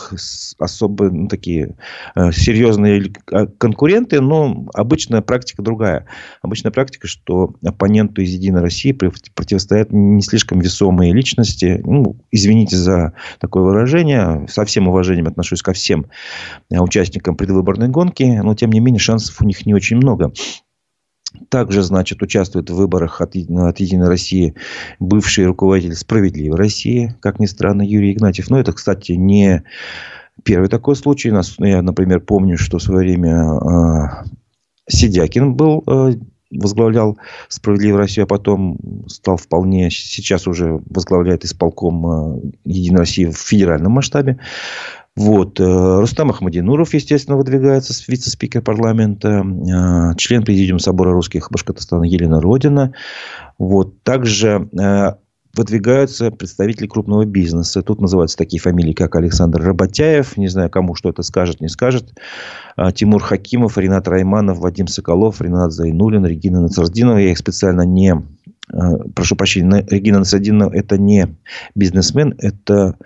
особо 0.59 1.11
ну, 1.11 1.29
такие 1.29 1.77
э, 2.17 2.33
серьезные 2.33 3.13
а, 3.31 3.47
конкуренты, 3.47 4.23
но 4.23 4.67
обычная 4.73 5.21
практика 5.21 5.61
другая. 5.61 6.07
Обычная 6.41 6.73
практика, 6.73 7.07
что 7.07 7.55
оппоненту 7.63 8.23
из 8.23 8.31
«Единой 8.31 8.63
России» 8.63 8.93
противостоят 8.93 9.93
не 9.93 10.23
слишком 10.23 10.61
весомые 10.61 11.13
личности. 11.13 11.83
Ну, 11.85 12.17
извините 12.31 12.77
за 12.77 13.13
такое 13.41 13.63
выражение. 13.63 14.47
Со 14.49 14.65
всем 14.65 14.89
уважением 14.89 15.27
отношусь 15.27 15.61
ко 15.61 15.75
всем 15.75 16.07
э, 16.71 16.79
участникам 16.79 17.37
предвыборной 17.37 17.89
гонки, 17.89 18.23
но, 18.43 18.55
тем 18.55 18.73
не 18.73 18.81
менее, 18.81 19.01
шансов 19.01 19.43
у 19.43 19.45
них 19.45 19.67
не 19.67 19.75
очень 19.75 19.99
много. 19.99 20.33
Также, 21.49 21.83
значит, 21.83 22.23
участвует 22.23 22.71
в 22.71 22.75
выборах 22.75 23.21
от, 23.21 23.37
от 23.37 23.81
«Единой 23.81 24.09
России» 24.09 24.55
бывший 24.99 25.47
руководитель 25.47 25.95
«Справедливой 25.95 26.57
России», 26.57 27.17
как 27.21 27.39
ни 27.39 27.47
странно, 27.47 27.83
Юрий 27.83 28.13
Игнатьев. 28.13 28.51
Но 28.51 28.59
это, 28.59 28.73
кстати, 28.73 29.13
не 29.13 29.65
первый 30.43 30.69
такой 30.69 30.97
случай. 30.97 31.33
Я, 31.59 31.83
например, 31.83 32.21
помню, 32.21 32.59
что 32.59 32.79
в 32.79 32.83
свое 32.83 33.01
время 33.01 33.45
э, 33.45 34.25
Сидякин 34.89 35.55
был 35.55 35.83
э, 35.87 36.15
возглавлял 36.51 37.19
«Справедливую 37.49 37.99
Россию», 37.99 38.25
а 38.25 38.29
потом 38.29 38.79
стал 39.09 39.37
вполне, 39.37 39.91
сейчас 39.91 40.47
уже 40.47 40.81
возглавляет 40.87 41.45
исполком 41.45 42.07
э, 42.07 42.41
«Единой 42.65 43.01
России» 43.01 43.27
в 43.27 43.37
федеральном 43.37 43.93
масштабе. 43.93 44.39
Вот. 45.17 45.61
Э, 45.61 46.01
Рустам 46.01 46.31
Ахмадинуров, 46.31 46.93
естественно, 46.93 47.37
выдвигается 47.37 47.95
вице-спикер 48.09 48.63
парламента. 48.63 49.45
Э, 49.45 50.17
член 50.17 50.45
президиума 50.45 50.81
Собора 50.81 51.13
русских 51.13 51.51
Башкортостана 51.53 52.05
Елена 52.05 52.41
Родина. 52.41 52.93
Вот. 53.57 54.03
Также 54.03 54.69
э, 54.77 55.13
выдвигаются 55.57 56.33
представители 56.33 56.89
крупного 56.89 57.25
бизнеса. 57.27 57.83
Тут 57.83 58.01
называются 58.01 58.37
такие 58.37 58.61
фамилии, 58.61 58.93
как 58.93 59.15
Александр 59.15 59.63
Работяев. 59.63 60.37
Не 60.37 60.49
знаю, 60.49 60.69
кому 60.69 60.97
что 60.97 61.11
это 61.11 61.23
скажет, 61.23 61.61
не 61.61 61.69
скажет. 61.69 62.13
Тимур 62.95 63.23
Хакимов, 63.23 63.79
Ренат 63.79 64.09
Райманов, 64.09 64.59
Вадим 64.59 64.89
Соколов, 64.89 65.41
Ренат 65.41 65.71
Зайнулин, 65.71 66.27
Регина 66.27 66.61
Нацардинова. 66.61 67.19
Я 67.19 67.31
их 67.31 67.39
специально 67.39 67.83
не 67.83 68.21
прошу 69.15 69.37
прощения, 69.37 69.87
Регина 69.89 70.21
Насадинова 70.21 70.73
это 70.73 70.99
не 70.99 71.29
бизнесмен, 71.75 72.35
это 72.39 72.97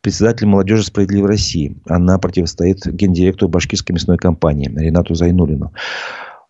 председатель 0.00 0.46
молодежи 0.46 0.84
«Справедливой 0.84 1.28
России». 1.28 1.76
Она 1.88 2.18
противостоит 2.18 2.86
гендиректору 2.86 3.50
башкирской 3.50 3.94
мясной 3.94 4.18
компании 4.18 4.68
Ренату 4.68 5.14
Зайнулину. 5.14 5.72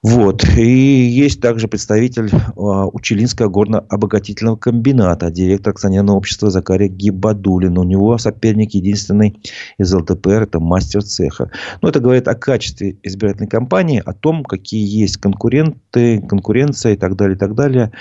Вот. 0.02 0.44
И 0.56 0.62
есть 0.62 1.40
также 1.40 1.66
представитель 1.66 2.30
а, 2.56 2.86
Учелинского 2.86 3.48
горно-обогатительного 3.48 4.56
комбината, 4.56 5.28
директор 5.30 5.72
акционерного 5.72 6.16
общества 6.16 6.50
Закария 6.50 6.88
Гибадулин. 6.88 7.76
У 7.78 7.82
него 7.82 8.16
соперник 8.16 8.74
единственный 8.74 9.40
из 9.76 9.92
ЛДПР, 9.92 10.42
это 10.42 10.60
мастер 10.60 11.02
цеха. 11.02 11.50
Но 11.82 11.88
это 11.88 11.98
говорит 11.98 12.28
о 12.28 12.36
качестве 12.36 12.96
избирательной 13.02 13.48
кампании, 13.48 14.00
о 14.04 14.12
том, 14.12 14.44
какие 14.44 14.86
есть 14.86 15.16
конкуренты, 15.16 16.20
конкуренция 16.20 16.92
и 16.92 16.96
так 16.96 17.16
далее, 17.16 17.34
и 17.34 17.38
так 17.38 17.54
далее. 17.56 17.92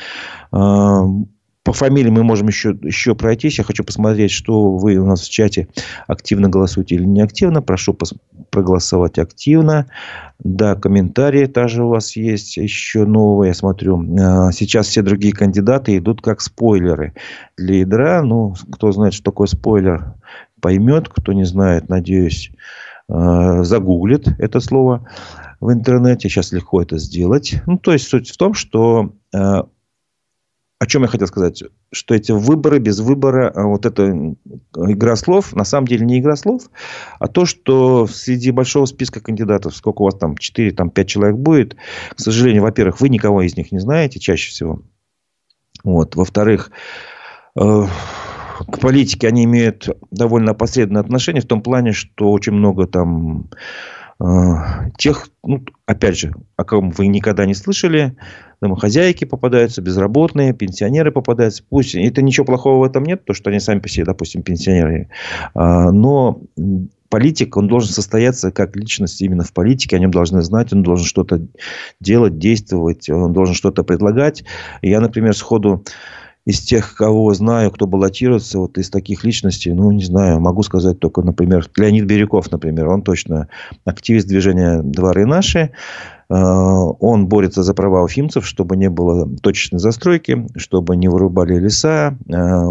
По 1.67 1.73
фамилии 1.73 2.09
мы 2.09 2.23
можем 2.23 2.47
еще, 2.47 2.77
еще 2.81 3.13
пройтись. 3.13 3.57
Я 3.57 3.65
хочу 3.65 3.83
посмотреть, 3.83 4.31
что 4.31 4.77
вы 4.77 4.95
у 4.95 5.05
нас 5.05 5.23
в 5.23 5.29
чате 5.29 5.67
активно 6.07 6.47
голосуете 6.47 6.95
или 6.95 7.03
не 7.03 7.19
активно. 7.19 7.61
Прошу 7.61 7.93
проголосовать 8.51 9.19
активно. 9.19 9.87
Да, 10.39 10.75
комментарии 10.75 11.45
также 11.45 11.83
у 11.83 11.89
вас 11.89 12.15
есть 12.15 12.55
еще 12.55 13.03
новые. 13.03 13.49
Я 13.49 13.53
смотрю, 13.53 14.01
а, 14.17 14.53
сейчас 14.53 14.87
все 14.87 15.01
другие 15.01 15.33
кандидаты 15.33 15.97
идут 15.97 16.21
как 16.21 16.39
спойлеры 16.39 17.13
для 17.57 17.79
ядра. 17.79 18.21
Ну, 18.21 18.55
кто 18.71 18.93
знает, 18.93 19.13
что 19.13 19.25
такое 19.25 19.47
спойлер, 19.47 20.13
поймет. 20.61 21.09
Кто 21.09 21.33
не 21.33 21.43
знает, 21.43 21.89
надеюсь, 21.89 22.49
а, 23.09 23.65
загуглит 23.65 24.29
это 24.39 24.61
слово 24.61 25.05
в 25.59 25.73
интернете. 25.73 26.29
Сейчас 26.29 26.53
легко 26.53 26.81
это 26.81 26.97
сделать. 26.97 27.55
Ну, 27.65 27.77
то 27.77 27.91
есть, 27.91 28.07
суть 28.07 28.29
в 28.29 28.37
том, 28.37 28.53
что 28.53 29.11
а, 29.35 29.65
о 30.79 30.85
чем 30.85 31.01
я 31.01 31.07
хотел 31.07 31.27
сказать? 31.27 31.63
Что 31.91 32.13
эти 32.13 32.31
выборы 32.31 32.79
без 32.79 32.99
выбора, 32.99 33.51
а 33.55 33.63
вот 33.63 33.85
эта 33.85 34.35
игра 34.75 35.15
слов, 35.15 35.55
на 35.55 35.63
самом 35.63 35.87
деле 35.87 36.05
не 36.05 36.19
игра 36.19 36.35
слов, 36.35 36.69
а 37.19 37.27
то, 37.27 37.45
что 37.45 38.05
среди 38.05 38.51
большого 38.51 38.85
списка 38.85 39.19
кандидатов, 39.19 39.75
сколько 39.75 40.01
у 40.01 40.05
вас 40.05 40.15
там, 40.15 40.37
4, 40.37 40.71
там 40.71 40.91
5 40.91 41.07
человек 41.07 41.37
будет, 41.37 41.75
к 42.15 42.19
сожалению, 42.19 42.61
во-первых, 42.61 43.01
вы 43.01 43.09
никого 43.09 43.41
из 43.41 43.57
них 43.57 43.71
не 43.71 43.79
знаете 43.79 44.19
чаще 44.19 44.51
всего. 44.51 44.83
Вот. 45.83 46.15
Во-вторых, 46.15 46.69
э, 47.59 47.61
к 47.61 48.79
политике 48.79 49.27
они 49.27 49.45
имеют 49.45 49.89
довольно 50.11 50.51
опосредованное 50.51 51.01
отношение 51.01 51.41
в 51.41 51.47
том 51.47 51.61
плане, 51.61 51.91
что 51.91 52.31
очень 52.31 52.53
много 52.53 52.85
там 52.85 53.49
э, 54.19 54.25
тех, 54.97 55.27
ну, 55.43 55.63
опять 55.87 56.19
же, 56.19 56.35
о 56.55 56.63
ком 56.63 56.91
вы 56.91 57.07
никогда 57.07 57.45
не 57.45 57.55
слышали, 57.55 58.15
домохозяйки 58.61 59.25
попадаются, 59.25 59.81
безработные, 59.81 60.53
пенсионеры 60.53 61.11
попадаются. 61.11 61.63
Пусть 61.69 61.95
это 61.95 62.21
ничего 62.21 62.45
плохого 62.45 62.79
в 62.79 62.83
этом 62.83 63.03
нет, 63.03 63.25
то 63.25 63.33
что 63.33 63.49
они 63.49 63.59
сами 63.59 63.79
по 63.79 63.89
себе, 63.89 64.05
допустим, 64.05 64.41
пенсионеры. 64.41 65.09
А, 65.53 65.91
но 65.91 66.41
политик, 67.09 67.57
он 67.57 67.67
должен 67.67 67.91
состояться 67.91 68.51
как 68.51 68.75
личность 68.75 69.21
именно 69.21 69.43
в 69.43 69.53
политике, 69.53 69.95
о 69.95 69.99
нем 69.99 70.11
должны 70.11 70.41
знать, 70.41 70.73
он 70.73 70.83
должен 70.83 71.05
что-то 71.05 71.45
делать, 71.99 72.37
действовать, 72.37 73.09
он 73.09 73.33
должен 73.33 73.55
что-то 73.55 73.83
предлагать. 73.83 74.43
Я, 74.81 74.99
например, 74.99 75.35
сходу 75.35 75.83
из 76.47 76.61
тех, 76.61 76.95
кого 76.95 77.33
знаю, 77.33 77.71
кто 77.71 77.87
баллотируется, 77.87 78.59
вот 78.59 78.77
из 78.77 78.89
таких 78.89 79.25
личностей, 79.25 79.73
ну, 79.73 79.91
не 79.91 80.05
знаю, 80.05 80.39
могу 80.39 80.63
сказать 80.63 80.99
только, 80.99 81.21
например, 81.21 81.69
Леонид 81.75 82.05
Бирюков, 82.05 82.49
например, 82.51 82.87
он 82.87 83.01
точно 83.01 83.49
активист 83.85 84.27
движения 84.27 84.81
«Дворы 84.81 85.25
наши», 85.25 85.71
Э, 86.29 86.35
он 86.35 87.27
борется 87.27 87.63
за 87.63 87.73
права 87.73 88.03
уфимцев, 88.03 88.45
чтобы 88.45 88.75
не 88.75 88.89
было 88.89 89.27
точечной 89.41 89.79
застройки, 89.79 90.47
чтобы 90.57 90.95
не 90.97 91.07
вырубали 91.07 91.57
леса. 91.57 92.17
Э, 92.27 92.63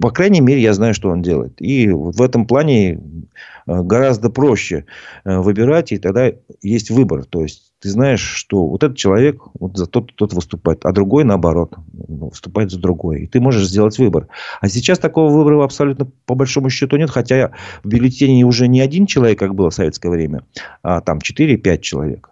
по 0.00 0.10
крайней 0.10 0.40
мере, 0.40 0.62
я 0.62 0.72
знаю, 0.72 0.94
что 0.94 1.10
он 1.10 1.22
делает. 1.22 1.60
И 1.60 1.88
в 1.90 2.22
этом 2.22 2.46
плане 2.46 2.94
э, 2.94 2.98
гораздо 3.66 4.30
проще 4.30 4.86
выбирать, 5.24 5.92
и 5.92 5.98
тогда 5.98 6.32
есть 6.62 6.90
выбор. 6.90 7.24
То 7.24 7.42
есть, 7.42 7.67
ты 7.80 7.90
знаешь, 7.90 8.20
что 8.20 8.66
вот 8.66 8.82
этот 8.82 8.96
человек 8.96 9.40
вот 9.58 9.76
за 9.76 9.86
тот, 9.86 10.14
тот 10.14 10.32
выступает, 10.32 10.84
а 10.84 10.92
другой, 10.92 11.24
наоборот, 11.24 11.74
выступает 11.92 12.70
за 12.70 12.78
другой. 12.78 13.22
И 13.22 13.26
ты 13.26 13.40
можешь 13.40 13.68
сделать 13.68 13.98
выбор. 13.98 14.28
А 14.60 14.68
сейчас 14.68 14.98
такого 14.98 15.32
выбора 15.32 15.62
абсолютно 15.62 16.08
по 16.26 16.34
большому 16.34 16.70
счету 16.70 16.96
нет. 16.96 17.10
Хотя 17.10 17.52
в 17.84 17.88
бюллетене 17.88 18.44
уже 18.44 18.66
не 18.66 18.80
один 18.80 19.06
человек, 19.06 19.38
как 19.38 19.54
было 19.54 19.70
в 19.70 19.74
советское 19.74 20.10
время, 20.10 20.42
а 20.82 21.00
там 21.00 21.18
4-5 21.18 21.78
человек. 21.80 22.30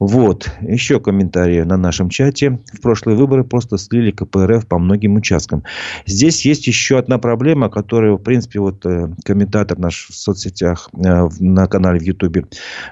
Вот. 0.00 0.50
Еще 0.62 0.98
комментарии 0.98 1.60
на 1.60 1.76
нашем 1.76 2.08
чате. 2.08 2.58
В 2.72 2.80
прошлые 2.80 3.16
выборы 3.16 3.44
просто 3.44 3.76
слили 3.76 4.10
КПРФ 4.10 4.66
по 4.66 4.78
многим 4.78 5.16
участкам. 5.16 5.62
Здесь 6.06 6.44
есть 6.46 6.66
еще 6.66 6.98
одна 6.98 7.18
проблема, 7.18 7.68
которую, 7.68 8.16
в 8.16 8.22
принципе, 8.22 8.60
вот 8.60 8.84
э, 8.86 9.10
комментатор 9.24 9.78
наш 9.78 10.08
в 10.08 10.14
соцсетях, 10.14 10.88
э, 10.94 11.28
на 11.38 11.66
канале 11.66 12.00
в 12.00 12.02
Ютубе 12.02 12.46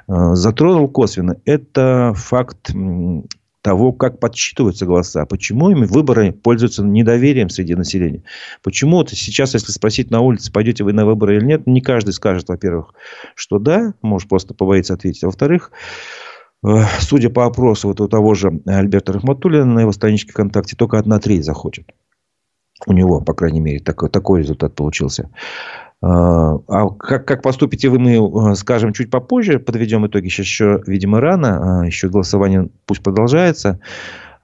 э, 0.07 0.35
затронул 0.35 0.87
косвенно. 0.89 1.37
Это 1.47 2.13
факт 2.15 2.73
того, 3.63 3.93
как 3.93 4.21
подсчитываются 4.21 4.85
голоса. 4.85 5.25
Почему 5.25 5.71
ими 5.71 5.87
выборы 5.87 6.33
пользуются 6.33 6.83
недоверием 6.85 7.49
среди 7.49 7.75
населения? 7.75 8.23
Почему 8.63 8.99
вот 8.99 9.11
сейчас, 9.11 9.55
если 9.55 9.73
спросить 9.73 10.11
на 10.11 10.21
улице, 10.21 10.53
пойдете 10.53 10.85
вы 10.85 10.93
на 10.93 11.07
выборы 11.07 11.37
или 11.37 11.45
нет, 11.45 11.67
не 11.67 11.81
каждый 11.81 12.13
скажет, 12.13 12.49
во-первых, 12.49 12.93
что 13.35 13.59
да, 13.59 13.95
может 14.03 14.29
просто 14.29 14.53
побоится 14.53 14.95
ответить. 14.95 15.25
А 15.25 15.27
во-вторых, 15.27 15.73
судя 17.01 17.31
по 17.31 17.47
опросу 17.47 17.89
вот 17.89 18.01
у 18.01 18.09
того 18.09 18.35
же 18.35 18.61
Альберта 18.67 19.13
Рахматуллина 19.13 19.65
на 19.65 19.81
его 19.81 19.93
страничке 19.93 20.33
ВКонтакте, 20.33 20.77
только 20.77 20.99
одна 20.99 21.19
треть 21.19 21.45
захочет. 21.45 21.87
У 22.87 22.93
него, 22.93 23.21
по 23.21 23.35
крайней 23.35 23.61
мере, 23.61 23.81
такой, 23.81 24.09
такой 24.09 24.41
результат 24.41 24.75
получился. 24.75 25.31
Э, 26.01 26.07
а 26.07 26.91
как, 26.91 27.27
как 27.27 27.43
поступите 27.43 27.89
вы, 27.89 27.99
мы 27.99 28.53
э, 28.53 28.55
скажем 28.55 28.93
чуть 28.93 29.11
попозже. 29.11 29.59
Подведем 29.59 30.07
итоги. 30.07 30.29
Сейчас 30.29 30.47
еще, 30.47 30.83
видимо, 30.87 31.21
рано. 31.21 31.85
Еще 31.87 32.09
голосование 32.09 32.69
пусть 32.87 33.03
продолжается. 33.03 33.81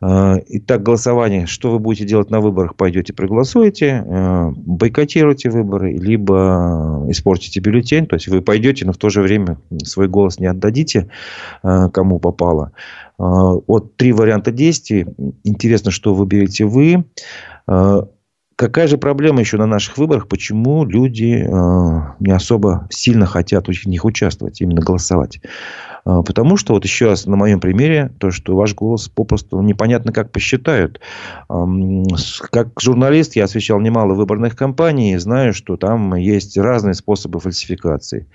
Э, 0.05 0.37
итак, 0.49 0.83
голосование. 0.83 1.47
Что 1.47 1.71
вы 1.71 1.79
будете 1.79 2.05
делать 2.05 2.31
на 2.31 2.41
выборах? 2.41 2.77
Пойдете 2.77 3.15
проголосуете, 3.15 4.05
э, 4.07 4.51
бойкотируете 4.55 5.49
выборы, 5.49 5.95
либо 5.95 7.07
испортите 7.09 7.61
бюллетень. 7.61 8.07
То 8.07 8.17
есть, 8.17 8.29
вы 8.29 8.43
пойдете, 8.43 8.85
но 8.85 8.93
в 8.93 8.99
то 8.99 9.09
же 9.09 9.23
время 9.23 9.59
свой 9.83 10.09
голос 10.09 10.39
не 10.39 10.47
отдадите, 10.47 11.09
э, 11.63 11.89
кому 11.93 12.19
попало. 12.19 12.73
Вот 13.17 13.97
три 13.97 14.13
варианта 14.13 14.51
действий. 14.51 15.07
Интересно, 15.45 15.93
что 15.93 16.15
выберете 16.15 16.65
вы. 16.65 17.05
Какая 18.57 18.89
же 18.89 18.99
проблема 18.99 19.39
еще 19.39 19.57
на 19.57 19.67
наших 19.67 19.99
выборах? 19.99 20.27
Почему 20.27 20.85
люди 20.85 21.47
не 22.19 22.33
особо 22.33 22.89
сильно 22.91 23.27
хотят 23.27 23.69
в 23.69 23.87
них 23.87 24.05
участвовать, 24.05 24.61
именно 24.61 24.81
голосовать? 24.81 25.39
А, 26.05 26.23
потому 26.23 26.57
что, 26.57 26.75
вот 26.75 26.85
еще 26.85 27.07
раз 27.07 27.27
на 27.27 27.37
моем 27.37 27.61
примере, 27.61 28.13
то, 28.19 28.31
что 28.31 28.55
ваш 28.55 28.75
голос 28.75 29.09
попросту 29.09 29.61
непонятно 29.63 30.13
как 30.13 30.31
посчитают. 30.33 31.01
Как 31.49 32.81
журналист 32.81 33.37
я 33.37 33.45
освещал 33.45 33.81
немало 33.81 34.15
выборных 34.15 34.57
кампаний 34.57 35.15
и 35.15 35.19
знаю, 35.19 35.55
что 35.55 35.77
там 35.77 36.15
есть 36.15 36.57
разные 36.59 36.95
способы 36.95 37.41
фальсификации. 37.41 38.27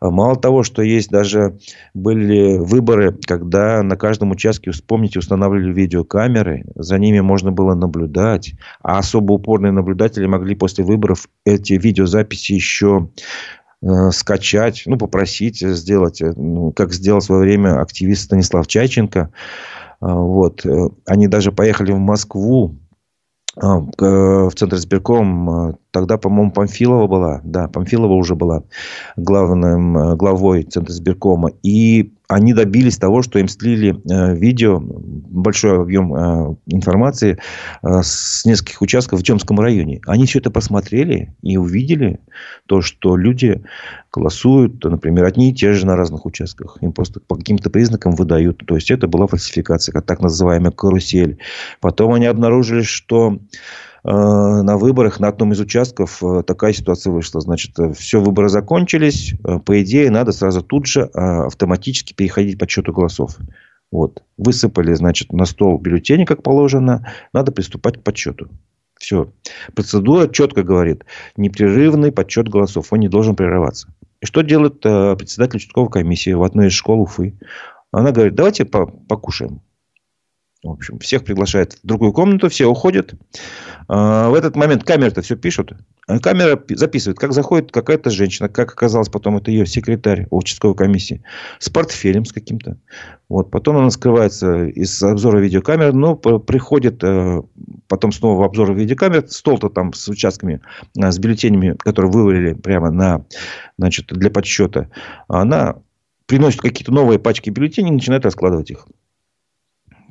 А, 0.00 0.10
мало 0.10 0.36
того, 0.36 0.62
что 0.62 0.82
есть 0.82 1.10
даже 1.10 1.58
были 1.94 2.58
выборы, 2.58 3.16
когда 3.26 3.82
на 3.82 3.96
каждом 3.96 4.30
участке, 4.30 4.70
вспомните, 4.70 5.18
устанавливали 5.18 5.72
видеокамеры, 5.72 6.64
за 6.74 6.98
ними 6.98 7.20
можно 7.20 7.52
было 7.52 7.74
наблюдать, 7.74 8.52
а 8.82 8.98
особо 8.98 9.32
упорные 9.32 9.72
наблюдатели 9.72 10.26
могли 10.26 10.54
после 10.54 10.84
выборов 10.84 11.26
эти 11.44 11.72
видеозаписи 11.74 12.52
еще 12.52 13.08
скачать, 14.10 14.82
ну, 14.86 14.96
попросить 14.96 15.60
сделать, 15.60 16.20
э, 16.20 16.32
ну, 16.36 16.72
как 16.72 16.92
сделал 16.92 17.20
в 17.20 17.24
свое 17.24 17.42
время 17.42 17.80
активист 17.80 18.24
Станислав 18.24 18.66
Чайченко. 18.66 19.30
А, 20.00 20.14
вот. 20.14 20.66
Э, 20.66 20.88
они 21.06 21.28
даже 21.28 21.52
поехали 21.52 21.92
в 21.92 21.98
Москву, 21.98 22.76
а, 23.56 23.78
в 23.78 24.52
Центр 24.54 24.76
избирком. 24.76 25.78
Тогда, 25.98 26.16
по-моему, 26.16 26.52
Памфилова 26.52 27.08
была. 27.08 27.40
Да, 27.42 27.66
Памфилова 27.66 28.12
уже 28.12 28.36
была 28.36 28.62
главным, 29.16 30.16
главой 30.16 30.62
Центра 30.62 30.92
избиркома. 30.92 31.50
И 31.64 32.12
они 32.28 32.54
добились 32.54 32.98
того, 32.98 33.22
что 33.22 33.40
им 33.40 33.48
слили 33.48 34.00
э, 34.08 34.36
видео, 34.36 34.80
большой 34.80 35.80
объем 35.82 36.14
э, 36.14 36.54
информации 36.66 37.38
э, 37.82 38.00
с 38.00 38.44
нескольких 38.44 38.80
участков 38.80 39.18
в 39.18 39.24
Темском 39.24 39.58
районе. 39.58 40.00
Они 40.06 40.24
все 40.26 40.38
это 40.38 40.52
посмотрели 40.52 41.34
и 41.42 41.56
увидели 41.56 42.20
то, 42.66 42.80
что 42.80 43.16
люди 43.16 43.64
голосуют, 44.12 44.84
например, 44.84 45.24
одни 45.24 45.50
и 45.50 45.54
те 45.54 45.72
же 45.72 45.84
на 45.84 45.96
разных 45.96 46.26
участках. 46.26 46.78
Им 46.80 46.92
просто 46.92 47.18
по 47.18 47.34
каким-то 47.34 47.70
признакам 47.70 48.14
выдают. 48.14 48.62
То 48.64 48.76
есть, 48.76 48.92
это 48.92 49.08
была 49.08 49.26
фальсификация, 49.26 49.92
как 49.92 50.06
так 50.06 50.20
называемая 50.20 50.70
карусель. 50.70 51.38
Потом 51.80 52.12
они 52.12 52.26
обнаружили, 52.26 52.82
что 52.82 53.38
Э, 53.97 53.97
на 54.10 54.78
выборах 54.78 55.20
на 55.20 55.28
одном 55.28 55.52
из 55.52 55.60
участков 55.60 56.22
э, 56.22 56.42
такая 56.42 56.72
ситуация 56.72 57.12
вышла. 57.12 57.42
Значит, 57.42 57.78
э, 57.78 57.92
все 57.92 58.20
выборы 58.20 58.48
закончились. 58.48 59.34
По 59.66 59.82
идее, 59.82 60.10
надо 60.10 60.32
сразу 60.32 60.62
тут 60.62 60.86
же 60.86 61.02
автоматически 61.04 62.14
переходить 62.14 62.56
к 62.56 62.60
подсчету 62.60 62.92
голосов. 62.92 63.36
Вот. 63.92 64.22
Высыпали, 64.38 64.94
значит, 64.94 65.32
на 65.32 65.44
стол 65.44 65.78
бюллетени, 65.78 66.24
как 66.24 66.42
положено. 66.42 67.06
Надо 67.34 67.52
приступать 67.52 67.98
к 67.98 68.02
подсчету. 68.02 68.48
Все. 68.98 69.30
Процедура 69.74 70.28
четко 70.28 70.62
говорит. 70.62 71.04
Непрерывный 71.36 72.10
подсчет 72.10 72.48
голосов. 72.48 72.92
Он 72.92 73.00
не 73.00 73.08
должен 73.08 73.36
прерываться. 73.36 73.88
И 74.20 74.26
что 74.26 74.40
делает 74.40 74.80
председатель 74.80 75.56
участковой 75.56 75.90
комиссии 75.90 76.30
в 76.30 76.42
одной 76.42 76.68
из 76.68 76.72
школ 76.72 77.02
Уфы? 77.02 77.34
Она 77.92 78.12
говорит, 78.12 78.34
давайте 78.34 78.64
покушаем. 78.64 79.60
В 80.64 80.70
общем, 80.70 80.98
всех 80.98 81.24
приглашает 81.24 81.74
в 81.74 81.86
другую 81.86 82.12
комнату, 82.12 82.48
все 82.48 82.66
уходят. 82.66 83.14
А, 83.86 84.28
в 84.28 84.34
этот 84.34 84.56
момент 84.56 84.82
камера-то 84.82 85.22
все 85.22 85.36
пишут. 85.36 85.72
А 86.08 86.18
камера 86.18 86.60
записывает, 86.70 87.16
как 87.16 87.32
заходит 87.32 87.70
какая-то 87.70 88.10
женщина, 88.10 88.48
как 88.48 88.72
оказалось 88.72 89.08
потом, 89.08 89.36
это 89.36 89.52
ее 89.52 89.66
секретарь 89.66 90.26
участковой 90.30 90.74
комиссии, 90.74 91.22
с 91.60 91.70
портфелем 91.70 92.24
с 92.24 92.32
каким-то. 92.32 92.76
Вот. 93.28 93.52
Потом 93.52 93.76
она 93.76 93.90
скрывается 93.90 94.64
из 94.64 95.00
обзора 95.00 95.38
видеокамеры, 95.38 95.92
но 95.92 96.16
приходит 96.16 97.04
э, 97.04 97.40
потом 97.86 98.10
снова 98.10 98.40
в 98.40 98.42
обзор 98.42 98.74
видеокамер, 98.74 99.28
стол-то 99.28 99.68
там 99.68 99.92
с 99.92 100.08
участками, 100.08 100.60
э, 101.00 101.12
с 101.12 101.18
бюллетенями, 101.20 101.76
которые 101.78 102.10
вывалили 102.10 102.54
прямо 102.54 102.90
на, 102.90 103.24
значит, 103.78 104.06
для 104.06 104.30
подсчета. 104.30 104.90
Она 105.28 105.76
приносит 106.26 106.60
какие-то 106.62 106.92
новые 106.92 107.20
пачки 107.20 107.48
бюллетеней 107.50 107.90
и 107.90 107.94
начинает 107.94 108.24
раскладывать 108.24 108.72
их. 108.72 108.86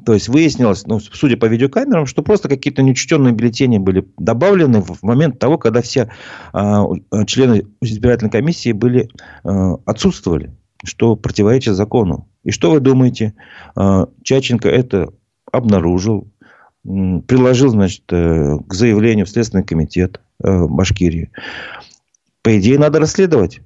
То 0.07 0.13
есть 0.13 0.29
выяснилось, 0.29 0.87
ну, 0.87 1.01
судя 1.01 1.35
по 1.35 1.47
видеокамерам, 1.47 2.05
что 2.05 2.21
просто 2.21 2.47
какие-то 2.47 2.81
неучтенные 2.81 3.33
бюллетени 3.33 3.77
были 3.77 4.07
добавлены 4.17 4.81
в 4.81 5.03
момент 5.03 5.37
того, 5.37 5.57
когда 5.57 5.81
все 5.81 6.09
а, 6.53 6.85
члены 7.25 7.65
избирательной 7.81 8.31
комиссии 8.31 8.71
были, 8.71 9.09
а, 9.43 9.75
отсутствовали, 9.85 10.55
что 10.81 11.17
противоречит 11.17 11.75
закону. 11.75 12.29
И 12.45 12.51
что 12.51 12.71
вы 12.71 12.79
думаете? 12.79 13.33
А, 13.75 14.07
Чаченко 14.23 14.69
это 14.69 15.09
обнаружил, 15.51 16.31
приложил, 16.85 17.67
значит, 17.67 18.03
э, 18.09 18.59
к 18.65 18.73
заявлению 18.73 19.25
в 19.25 19.29
Следственный 19.29 19.65
комитет 19.65 20.21
э, 20.41 20.67
Башкирии. 20.67 21.31
По 22.43 22.57
идее, 22.57 22.79
надо 22.79 23.01
расследовать. 23.01 23.59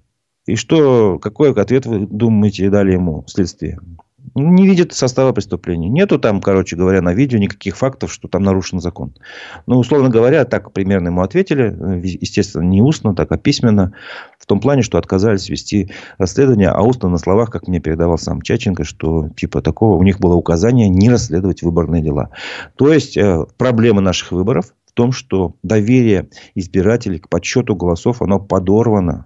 И 0.48 0.56
что, 0.56 1.20
какой 1.20 1.54
ответ 1.54 1.86
вы 1.86 2.08
думаете 2.08 2.72
дали 2.72 2.94
ему 2.94 3.26
следствие? 3.28 3.80
Не 4.36 4.66
видит 4.66 4.94
состава 4.94 5.34
преступления. 5.34 5.90
Нету 5.90 6.20
там, 6.20 6.42
короче 6.42 6.76
говоря, 6.76 7.02
на 7.02 7.14
видео 7.14 7.38
никаких 7.38 7.78
фактов, 7.78 8.12
что 8.12 8.28
там 8.28 8.44
нарушен 8.44 8.80
закон. 8.80 9.14
Ну, 9.68 9.78
условно 9.78 10.10
говоря, 10.10 10.46
так 10.46 10.72
примерно 10.72 11.08
ему 11.08 11.22
ответили. 11.22 11.76
Естественно, 12.04 12.64
не 12.64 12.82
устно, 12.82 13.16
так, 13.16 13.32
а 13.32 13.38
письменно. 13.38 13.94
В 14.40 14.46
том 14.46 14.60
плане, 14.60 14.82
что 14.82 14.98
отказались 14.98 15.50
вести 15.50 15.92
расследование, 16.18 16.70
а 16.70 16.82
устно 16.82 17.10
на 17.10 17.18
словах, 17.18 17.50
как 17.50 17.68
мне 17.68 17.80
передавал 17.80 18.18
сам 18.18 18.42
Чаченко, 18.42 18.84
что 18.84 19.30
типа 19.30 19.62
такого 19.62 19.98
у 19.98 20.04
них 20.04 20.20
было 20.20 20.36
указание 20.36 20.90
не 20.90 21.10
расследовать 21.10 21.62
выборные 21.62 22.02
дела. 22.02 22.30
То 22.76 22.92
есть, 22.92 23.18
э, 23.18 23.46
проблема 23.58 24.02
наших 24.02 24.32
выборов 24.32 24.74
в 24.86 24.94
том, 24.94 25.12
что 25.12 25.56
доверие 25.64 26.30
избирателей 26.56 27.20
к 27.20 27.30
подсчету 27.30 27.76
голосов, 27.76 28.22
оно 28.22 28.40
подорвано. 28.40 29.26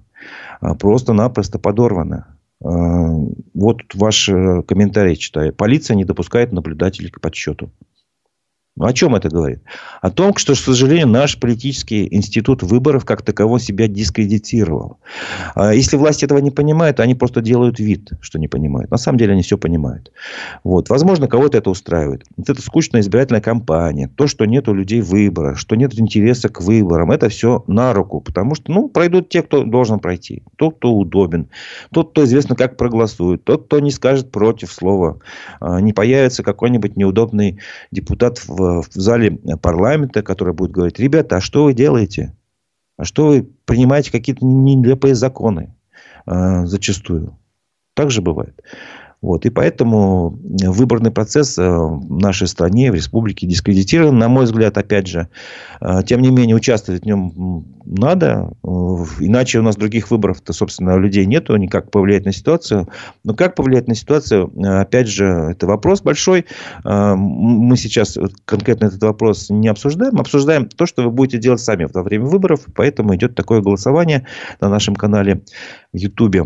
А, 0.62 0.76
просто-напросто 0.76 1.60
подорвано. 1.60 2.35
Э, 2.64 2.68
вот 3.54 3.82
ваш 3.94 4.26
комментарий 4.26 5.16
читаю. 5.16 5.54
Полиция 5.54 5.96
не 5.96 6.06
допускает 6.06 6.52
наблюдателей 6.52 7.10
к 7.10 7.22
подсчету. 7.22 7.72
О 8.78 8.92
чем 8.92 9.16
это 9.16 9.30
говорит? 9.30 9.62
О 10.02 10.12
том, 10.12 10.36
что, 10.36 10.54
к 10.54 10.58
сожалению, 10.58 11.08
наш 11.08 11.40
политический 11.40 12.14
институт 12.14 12.62
выборов 12.62 13.06
как 13.06 13.22
таковой 13.22 13.62
себя 13.62 13.88
дискредитировал. 13.88 14.98
А 15.54 15.74
если 15.74 15.96
власти 15.96 16.26
этого 16.26 16.40
не 16.40 16.52
понимают, 16.52 17.00
они 17.00 17.16
просто 17.16 17.40
делают 17.40 17.80
вид, 17.80 18.12
что 18.20 18.38
не 18.38 18.50
понимают. 18.50 18.92
На 18.92 18.98
самом 18.98 19.18
деле 19.18 19.32
они 19.32 19.44
все 19.44 19.58
понимают. 19.58 20.12
Вот. 20.66 20.90
Возможно, 20.90 21.28
кого-то 21.28 21.58
это 21.58 21.70
устраивает. 21.70 22.26
Вот 22.36 22.50
это 22.50 22.62
скучная 22.62 23.00
избирательная 23.00 23.40
кампания. 23.40 24.10
То, 24.14 24.28
что 24.28 24.44
нет 24.44 24.68
у 24.68 24.74
людей 24.74 25.00
выбора, 25.00 25.56
что 25.56 25.78
нет 25.78 25.98
интереса 25.98 26.50
к 26.50 26.60
выборам. 26.60 27.12
Это 27.12 27.30
все 27.30 27.64
на 27.68 27.94
руку. 27.94 28.20
Потому 28.20 28.56
что 28.56 28.74
ну, 28.74 28.90
пройдут 28.90 29.30
те, 29.30 29.42
кто 29.42 29.64
должен 29.64 30.00
пройти. 30.00 30.44
Тот, 30.58 30.76
кто 30.76 30.94
удобен. 30.94 31.48
Тот, 31.94 32.12
кто 32.12 32.26
известно, 32.26 32.58
как 32.58 32.76
проголосует. 32.76 33.46
Тот, 33.46 33.68
кто 33.68 33.80
не 33.80 33.92
скажет 33.92 34.32
против 34.32 34.74
слова. 34.74 35.20
А, 35.62 35.80
не 35.80 35.94
появится 35.94 36.44
какой-нибудь 36.44 36.98
неудобный 36.98 37.60
депутат 37.92 38.40
в 38.46 38.65
в 38.82 38.90
зале 38.94 39.38
парламента, 39.62 40.22
который 40.22 40.54
будет 40.54 40.72
говорить, 40.72 41.00
ребята, 41.00 41.38
а 41.38 41.42
что 41.42 41.66
вы 41.66 41.74
делаете? 41.74 42.36
А 42.98 43.04
что 43.04 43.28
вы 43.28 43.50
принимаете 43.66 44.12
какие-то 44.12 44.46
нелепые 44.46 45.16
законы 45.16 45.76
э, 46.26 46.66
зачастую? 46.66 47.38
Так 47.94 48.12
же 48.12 48.22
бывает. 48.22 48.62
Вот. 49.26 49.44
И 49.44 49.50
поэтому 49.50 50.38
выборный 50.68 51.10
процесс 51.10 51.58
э, 51.58 51.68
в 51.68 52.20
нашей 52.20 52.48
стране, 52.48 52.92
в 52.92 52.96
республике 52.96 53.48
дискредитирован, 53.48 54.20
на 54.20 54.30
мой 54.30 54.46
взгляд, 54.46 54.78
опять 54.78 55.08
же. 55.08 55.30
Э, 55.82 56.02
тем 56.06 56.22
не 56.22 56.30
менее, 56.30 56.56
участвовать 56.56 57.02
в 57.02 57.06
нем 57.08 57.66
надо. 57.86 58.52
Э, 58.64 58.68
иначе 59.22 59.58
у 59.58 59.64
нас 59.64 59.78
других 59.78 60.12
выборов-то, 60.12 60.54
собственно, 60.54 60.96
людей 60.98 61.26
нету, 61.26 61.56
никак 61.56 61.90
повлиять 61.90 62.26
на 62.26 62.34
ситуацию. 62.34 62.88
Но 63.24 63.34
как 63.34 63.56
повлиять 63.56 63.88
на 63.88 63.96
ситуацию, 63.96 64.52
опять 64.64 65.08
же, 65.08 65.26
это 65.26 65.66
вопрос 65.66 66.04
большой. 66.04 66.46
Мы 66.84 67.78
сейчас 67.78 68.20
конкретно 68.46 68.86
этот 68.86 69.02
вопрос 69.02 69.50
не 69.50 69.70
обсуждаем. 69.70 70.20
Обсуждаем 70.20 70.70
то, 70.70 70.86
что 70.86 71.02
вы 71.02 71.10
будете 71.10 71.40
делать 71.40 71.62
сами 71.62 71.88
во 71.92 72.04
время 72.04 72.26
выборов. 72.26 72.68
Поэтому 72.76 73.16
идет 73.16 73.34
такое 73.34 73.62
голосование 73.62 74.28
на 74.62 74.70
нашем 74.70 74.96
канале 74.96 75.42
в 75.92 75.98
Ютубе 75.98 76.46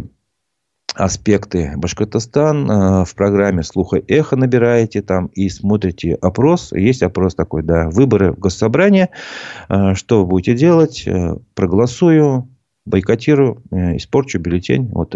аспекты 0.99 1.73
Башкортостан. 1.77 2.69
Э, 2.69 3.05
в 3.05 3.15
программе 3.15 3.63
«Слуха 3.63 4.01
эхо» 4.07 4.35
набираете 4.35 5.01
там 5.01 5.27
и 5.27 5.49
смотрите 5.49 6.15
опрос. 6.15 6.71
Есть 6.73 7.03
опрос 7.03 7.35
такой, 7.35 7.63
да, 7.63 7.89
выборы 7.89 8.33
в 8.33 8.39
госсобрание. 8.39 9.09
Э, 9.69 9.93
что 9.95 10.21
вы 10.21 10.27
будете 10.27 10.55
делать? 10.55 11.03
Э, 11.07 11.37
проголосую, 11.55 12.49
бойкотирую, 12.85 13.61
испорчу 13.71 14.39
бюллетень. 14.39 14.89
Вот 14.91 15.15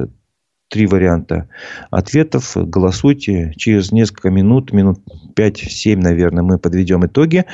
три 0.73 0.87
варианта 0.87 1.47
ответов. 1.91 2.53
Голосуйте. 2.55 3.53
Через 3.55 3.91
несколько 3.91 4.31
минут, 4.31 4.73
минут 4.73 4.99
5-7, 5.35 5.97
наверное, 5.97 6.41
мы 6.41 6.57
подведем 6.57 7.05
итоги. 7.05 7.45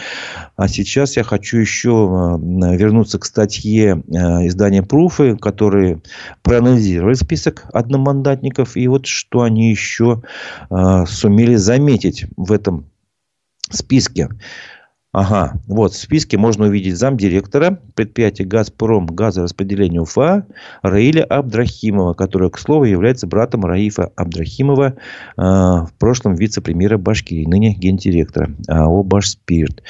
А 0.56 0.70
сейчас 0.70 1.18
я 1.18 1.24
хочу 1.24 1.58
еще 1.58 1.90
э, 1.90 2.78
вернуться 2.78 3.20
к 3.20 3.26
статье 3.26 4.02
э, 4.08 4.48
издания 4.48 4.84
«Пруфы», 4.84 5.36
которые 5.36 6.02
проанализировали 6.44 7.16
список 7.16 7.66
одномандатников. 7.74 8.78
И 8.78 8.88
вот 8.88 9.06
что 9.06 9.42
они 9.42 9.70
еще 9.70 10.24
э, 10.70 11.06
сумели 11.06 11.56
заметить 11.56 12.26
в 12.38 12.54
этом 12.54 12.86
списке. 13.70 14.30
Ага, 15.12 15.60
вот 15.66 15.94
в 15.94 15.98
списке 15.98 16.38
можно 16.38 16.68
увидеть 16.68 16.96
замдиректора 16.96 17.80
предприятия 17.96 18.44
«Газпром» 18.44 19.08
газораспределения 19.08 20.02
УФА 20.02 20.46
Раиля 20.84 21.24
Абдрахимова, 21.24 22.14
которая, 22.14 22.52
к 22.52 22.60
слову, 22.60 22.84
является 22.84 23.26
братом 23.26 23.66
Раифа 23.66 24.12
Абдрахимова, 24.16 24.94
э, 24.94 25.42
в 25.42 25.90
прошлом 25.98 26.36
вице-премьера 26.36 27.00
Башкирии, 27.00 27.46
ныне 27.46 27.74
гендиректора 27.74 28.52
АО 28.68 29.02
«Башспирт». 29.02 29.82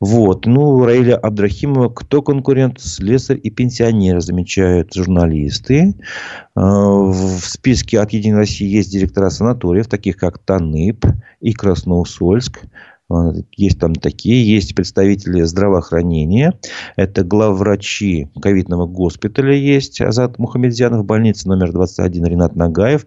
Вот. 0.00 0.46
Ну, 0.46 0.84
Раиля 0.84 1.16
Абдрахимова, 1.16 1.88
кто 1.88 2.22
конкурент? 2.22 2.80
Слесарь 2.80 3.38
и 3.40 3.50
пенсионер, 3.50 4.20
замечают 4.20 4.92
журналисты. 4.92 5.94
Э, 5.94 6.60
в 6.60 7.40
списке 7.40 8.00
от 8.00 8.12
Единой 8.12 8.38
России 8.38 8.66
есть 8.66 8.92
директора 8.92 9.30
санаториев, 9.30 9.86
таких 9.86 10.16
как 10.18 10.38
Танып 10.38 11.06
и 11.40 11.52
Красноусольск. 11.54 12.64
А, 13.12 13.32
есть 13.52 13.78
там 13.78 13.94
такие, 13.94 14.46
есть 14.46 14.74
представители 14.74 15.42
здравоохранения. 15.42 16.58
Это 16.96 17.24
главврачи 17.24 18.30
ковидного 18.40 18.86
госпиталя 18.86 19.54
есть. 19.54 20.00
Азат 20.00 20.38
Мухамедзянов, 20.38 21.04
больница 21.04 21.48
номер 21.48 21.72
21 21.72 22.24
Ренат 22.24 22.56
Нагаев. 22.56 23.06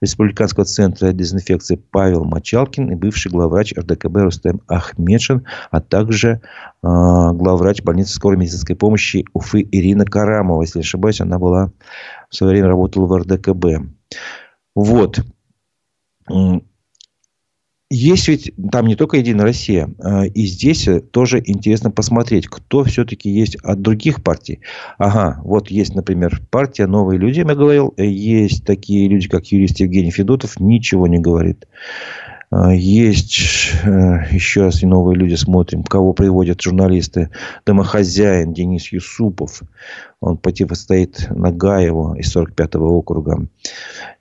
Республиканского 0.00 0.64
центра 0.66 1.12
дезинфекции 1.12 1.76
Павел 1.76 2.24
Мочалкин 2.24 2.92
и 2.92 2.94
бывший 2.96 3.30
главврач 3.30 3.72
РДКБ 3.76 4.16
Рустем 4.16 4.60
Ахмедшин, 4.66 5.46
а 5.70 5.80
также 5.80 6.28
э, 6.28 6.38
главврач 6.82 7.82
больницы 7.82 8.14
скорой 8.14 8.36
медицинской 8.36 8.76
помощи 8.76 9.24
Уфы 9.32 9.66
Ирина 9.72 10.04
Карамова. 10.04 10.62
Если 10.62 10.80
не 10.80 10.82
ошибаюсь, 10.82 11.20
она 11.20 11.38
была 11.38 11.72
в 12.28 12.34
свое 12.34 12.52
время 12.52 12.68
работала 12.68 13.06
в 13.06 13.16
РДКБ. 13.16 13.86
Вот. 14.74 15.20
Есть 17.88 18.28
ведь 18.28 18.52
там 18.72 18.86
не 18.86 18.96
только 18.96 19.18
Единая 19.18 19.44
Россия, 19.44 19.88
а, 20.02 20.24
и 20.24 20.44
здесь 20.46 20.88
тоже 21.12 21.40
интересно 21.44 21.90
посмотреть, 21.90 22.48
кто 22.48 22.82
все-таки 22.84 23.30
есть 23.30 23.56
от 23.56 23.80
других 23.80 24.22
партий. 24.22 24.60
Ага, 24.98 25.40
вот 25.44 25.70
есть, 25.70 25.94
например, 25.94 26.40
партия 26.50 26.86
«Новые 26.86 27.18
люди», 27.18 27.40
я 27.40 27.44
говорил, 27.44 27.94
есть 27.96 28.64
такие 28.64 29.08
люди, 29.08 29.28
как 29.28 29.46
юрист 29.46 29.80
Евгений 29.80 30.10
Федотов, 30.10 30.58
ничего 30.58 31.06
не 31.06 31.18
говорит. 31.18 31.66
А, 32.50 32.72
есть 32.72 33.72
э, 33.84 33.88
еще 34.30 34.62
раз 34.62 34.82
и 34.82 34.86
новые 34.86 35.16
люди 35.16 35.34
смотрим, 35.34 35.82
кого 35.82 36.12
приводят 36.12 36.60
журналисты. 36.60 37.30
Домохозяин 37.64 38.52
Денис 38.52 38.92
Юсупов. 38.92 39.62
Он 40.20 40.38
противостоит 40.38 41.28
Нагаеву 41.30 42.14
из 42.14 42.34
45-го 42.34 42.98
округа. 42.98 43.46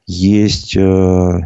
Есть 0.07 0.75
э, 0.75 1.39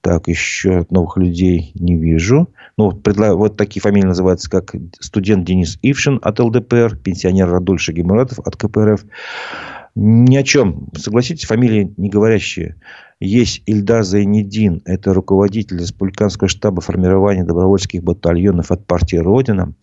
так, 0.00 0.28
еще 0.28 0.86
новых 0.90 1.16
людей 1.16 1.72
не 1.74 1.96
вижу. 1.96 2.48
Ну, 2.76 2.92
предла... 2.92 3.34
вот 3.34 3.56
такие 3.56 3.82
фамилии 3.82 4.06
называются, 4.06 4.50
как 4.50 4.74
студент 4.98 5.44
Денис 5.44 5.78
Ившин 5.82 6.18
от 6.22 6.38
ЛДПР, 6.38 6.96
пенсионер 6.96 7.50
Радуль 7.50 7.78
Шагимуратов 7.78 8.38
от 8.40 8.56
КПРФ. 8.56 9.04
Ни 9.94 10.36
о 10.36 10.42
чем. 10.42 10.88
Согласитесь, 10.96 11.46
фамилии 11.46 11.92
не 11.96 12.08
говорящие. 12.08 12.76
Есть 13.20 13.62
Ильдар 13.66 14.02
Зайнедин, 14.02 14.80
это 14.86 15.12
руководитель 15.12 15.78
республиканского 15.78 16.48
штаба 16.48 16.80
формирования 16.80 17.44
добровольских 17.44 18.02
батальонов 18.02 18.70
от 18.70 18.86
партии 18.86 19.16
«Родина». 19.16 19.74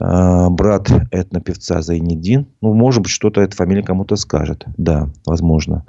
А, 0.00 0.48
брат 0.48 0.88
этнопевца 1.10 1.82
Зайнедин. 1.82 2.46
Ну, 2.60 2.72
может 2.74 3.02
быть, 3.02 3.10
что-то 3.10 3.40
эта 3.40 3.56
фамилия 3.56 3.82
кому-то 3.82 4.14
скажет. 4.14 4.64
Да, 4.76 5.10
возможно. 5.26 5.86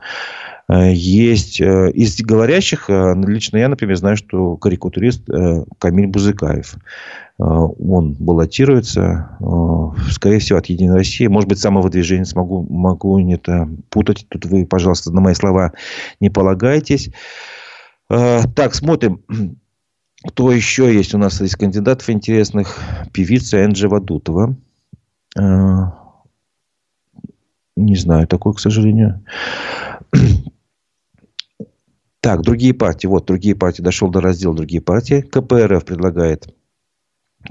А, 0.69 0.85
есть 0.85 1.59
э, 1.59 1.89
из 1.91 2.21
говорящих, 2.21 2.91
э, 2.91 3.15
лично 3.25 3.57
я, 3.57 3.69
например, 3.69 3.97
знаю, 3.97 4.15
что 4.15 4.55
карикатурист 4.55 5.27
э, 5.27 5.63
Камиль 5.79 6.05
Бузыкаев. 6.05 6.75
Э, 6.75 7.43
он 7.43 8.13
баллотируется, 8.13 9.35
э, 9.39 10.11
скорее 10.11 10.37
всего, 10.37 10.59
от 10.59 10.67
Единой 10.67 10.97
России. 10.97 11.25
Может 11.25 11.49
быть, 11.49 11.57
самовыдвижение 11.57 12.25
смогу, 12.25 12.67
могу 12.69 13.17
не 13.17 13.33
это 13.33 13.67
путать. 13.89 14.27
Тут 14.29 14.45
вы, 14.45 14.67
пожалуйста, 14.67 15.11
на 15.11 15.21
мои 15.21 15.33
слова 15.33 15.73
не 16.19 16.29
полагайтесь. 16.29 17.09
Э, 18.11 18.41
так, 18.55 18.75
смотрим. 18.75 19.23
Кто 20.27 20.51
еще 20.51 20.93
есть 20.93 21.15
у 21.15 21.17
нас 21.17 21.41
из 21.41 21.55
кандидатов 21.55 22.07
интересных? 22.11 22.77
Певица 23.11 23.65
Энджи 23.65 23.87
Вадутова. 23.87 24.55
Не 27.77 27.95
знаю 27.95 28.27
такой, 28.27 28.53
к 28.53 28.59
сожалению. 28.59 29.23
Так, 32.21 32.41
другие 32.41 32.73
партии. 32.73 33.07
Вот, 33.07 33.25
другие 33.25 33.55
партии. 33.55 33.81
Дошел 33.81 34.09
до 34.09 34.21
раздела 34.21 34.55
другие 34.55 34.81
партии. 34.81 35.21
КПРФ 35.21 35.85
предлагает 35.85 36.53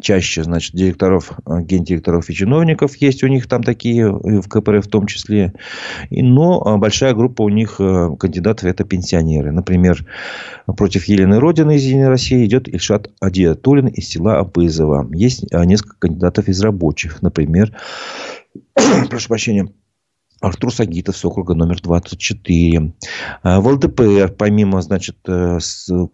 чаще, 0.03 0.45
значит, 0.45 0.75
директоров, 0.75 1.33
э, 1.47 1.63
гендиректоров 1.63 2.29
и 2.29 2.35
чиновников 2.35 2.97
есть 2.97 3.25
у 3.25 3.27
них 3.27 3.47
там 3.49 3.63
такие, 3.63 4.11
в 4.11 4.47
КПРФ 4.49 4.85
в 4.85 4.91
том 4.91 5.07
числе. 5.07 5.55
Но 6.11 6.63
э, 6.63 6.77
большая 6.77 7.15
группа 7.15 7.43
у 7.43 7.49
них 7.49 7.77
э, 7.79 8.11
кандидатов 8.19 8.67
это 8.67 8.85
пенсионеры. 8.85 9.51
Например, 9.51 10.05
против 10.67 11.05
Елены 11.05 11.41
Родины 11.41 11.77
из 11.77 11.85
Единой 11.85 12.09
России 12.09 12.45
идет 12.45 12.69
Ильшат 12.69 13.11
Адиатулин 13.21 13.87
из 13.87 14.09
села 14.09 14.39
Абызово. 14.39 15.09
Есть 15.13 15.51
несколько 15.53 15.97
кандидатов 15.99 16.49
из 16.49 16.61
рабочих. 16.61 17.23
Например, 17.23 17.73
прошу 19.09 19.29
прощения, 19.29 19.69
Артур 20.41 20.73
Сагитов 20.73 21.17
с 21.17 21.25
округа 21.25 21.55
номер 21.55 21.81
24. 21.83 22.93
А, 23.43 23.61
в 23.61 23.67
ЛДПР, 23.67 24.35
помимо 24.39 24.81
значит, 24.83 25.17
э, 25.27 25.59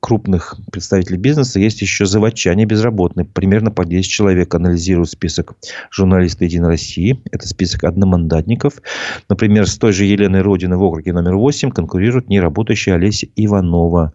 крупных 0.00 0.58
представителей 0.72 1.18
бизнеса, 1.18 1.60
есть 1.60 1.82
еще 1.82 2.06
заводчане 2.06 2.64
безработные. 2.64 3.26
Примерно 3.26 3.70
по 3.70 3.84
10 3.84 4.08
человек 4.08 4.54
анализируют 4.54 5.10
список 5.10 5.56
журналистов 5.90 6.42
Единой 6.42 6.68
России. 6.68 7.22
Это 7.32 7.46
список 7.46 7.84
одномандатников. 7.84 8.80
Например, 9.28 9.68
с 9.68 9.76
той 9.76 9.92
же 9.92 10.04
Еленой 10.04 10.40
Родиной 10.40 10.78
в 10.78 10.82
округе 10.82 11.12
номер 11.12 11.36
8 11.36 11.70
конкурирует 11.70 12.28
неработающая 12.28 12.94
Олеся 12.94 13.26
Иванова. 13.36 14.14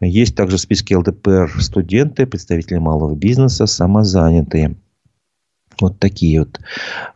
Есть 0.00 0.36
также 0.36 0.58
в 0.58 0.60
списке 0.60 0.96
ЛДПР 0.98 1.50
студенты, 1.60 2.26
представители 2.26 2.78
малого 2.78 3.14
бизнеса, 3.14 3.66
самозанятые. 3.66 4.76
Вот 5.80 5.98
такие 5.98 6.40
вот 6.40 6.60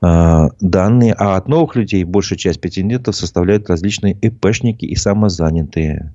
э, 0.03 0.49
данные. 0.61 1.15
А 1.19 1.37
от 1.37 1.49
новых 1.49 1.77
людей 1.77 2.05
большая 2.05 2.39
часть 2.39 2.61
претендентов 2.61 3.17
составляют 3.17 3.69
различные 3.69 4.15
ИПшники 4.15 4.85
и 4.85 4.97
самозанятые. 4.97 6.15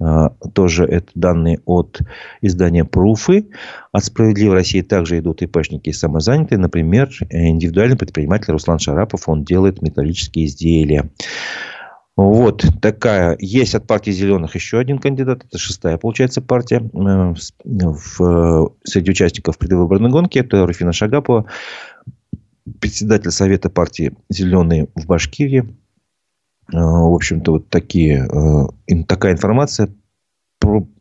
Э, 0.00 0.30
тоже 0.52 0.84
это 0.84 1.08
данные 1.14 1.60
от 1.64 2.00
издания 2.42 2.84
Пруфы. 2.84 3.46
От 3.92 4.04
«Справедливой 4.04 4.56
России» 4.56 4.82
также 4.82 5.18
идут 5.18 5.42
ИПшники 5.42 5.88
и 5.88 5.92
самозанятые. 5.92 6.58
Например, 6.58 7.10
индивидуальный 7.30 7.96
предприниматель 7.96 8.52
Руслан 8.52 8.78
Шарапов. 8.78 9.28
Он 9.28 9.44
делает 9.44 9.82
металлические 9.82 10.46
изделия. 10.46 11.10
Вот 12.16 12.64
такая. 12.80 13.36
Есть 13.38 13.74
от 13.74 13.86
партии 13.86 14.10
зеленых 14.10 14.54
еще 14.54 14.78
один 14.78 14.98
кандидат. 14.98 15.44
Это 15.44 15.58
шестая, 15.58 15.98
получается, 15.98 16.40
партия 16.40 16.78
э, 16.78 17.34
в, 17.62 18.72
среди 18.84 19.10
участников 19.10 19.58
предвыборной 19.58 20.10
гонки. 20.10 20.38
Это 20.38 20.66
Руфина 20.66 20.92
Шагапова, 20.92 21.44
председатель 22.80 23.30
Совета 23.30 23.68
партии 23.68 24.14
«Зеленые» 24.30 24.88
в 24.94 25.06
Башкирии. 25.06 25.76
Э, 26.72 26.76
в 26.78 27.14
общем-то, 27.14 27.52
вот 27.52 27.68
такие, 27.68 28.26
э, 28.26 29.02
такая 29.06 29.34
информация. 29.34 29.90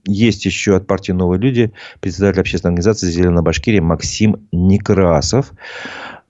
Есть 0.06 0.46
еще 0.46 0.76
от 0.76 0.86
партии 0.86 1.14
«Новые 1.14 1.40
люди» 1.40 1.72
председатель 2.02 2.42
общественной 2.42 2.74
организации 2.74 3.10
«Зеленая 3.10 3.42
Башкирия» 3.42 3.82
Максим 3.82 4.48
Некрасов 4.52 5.54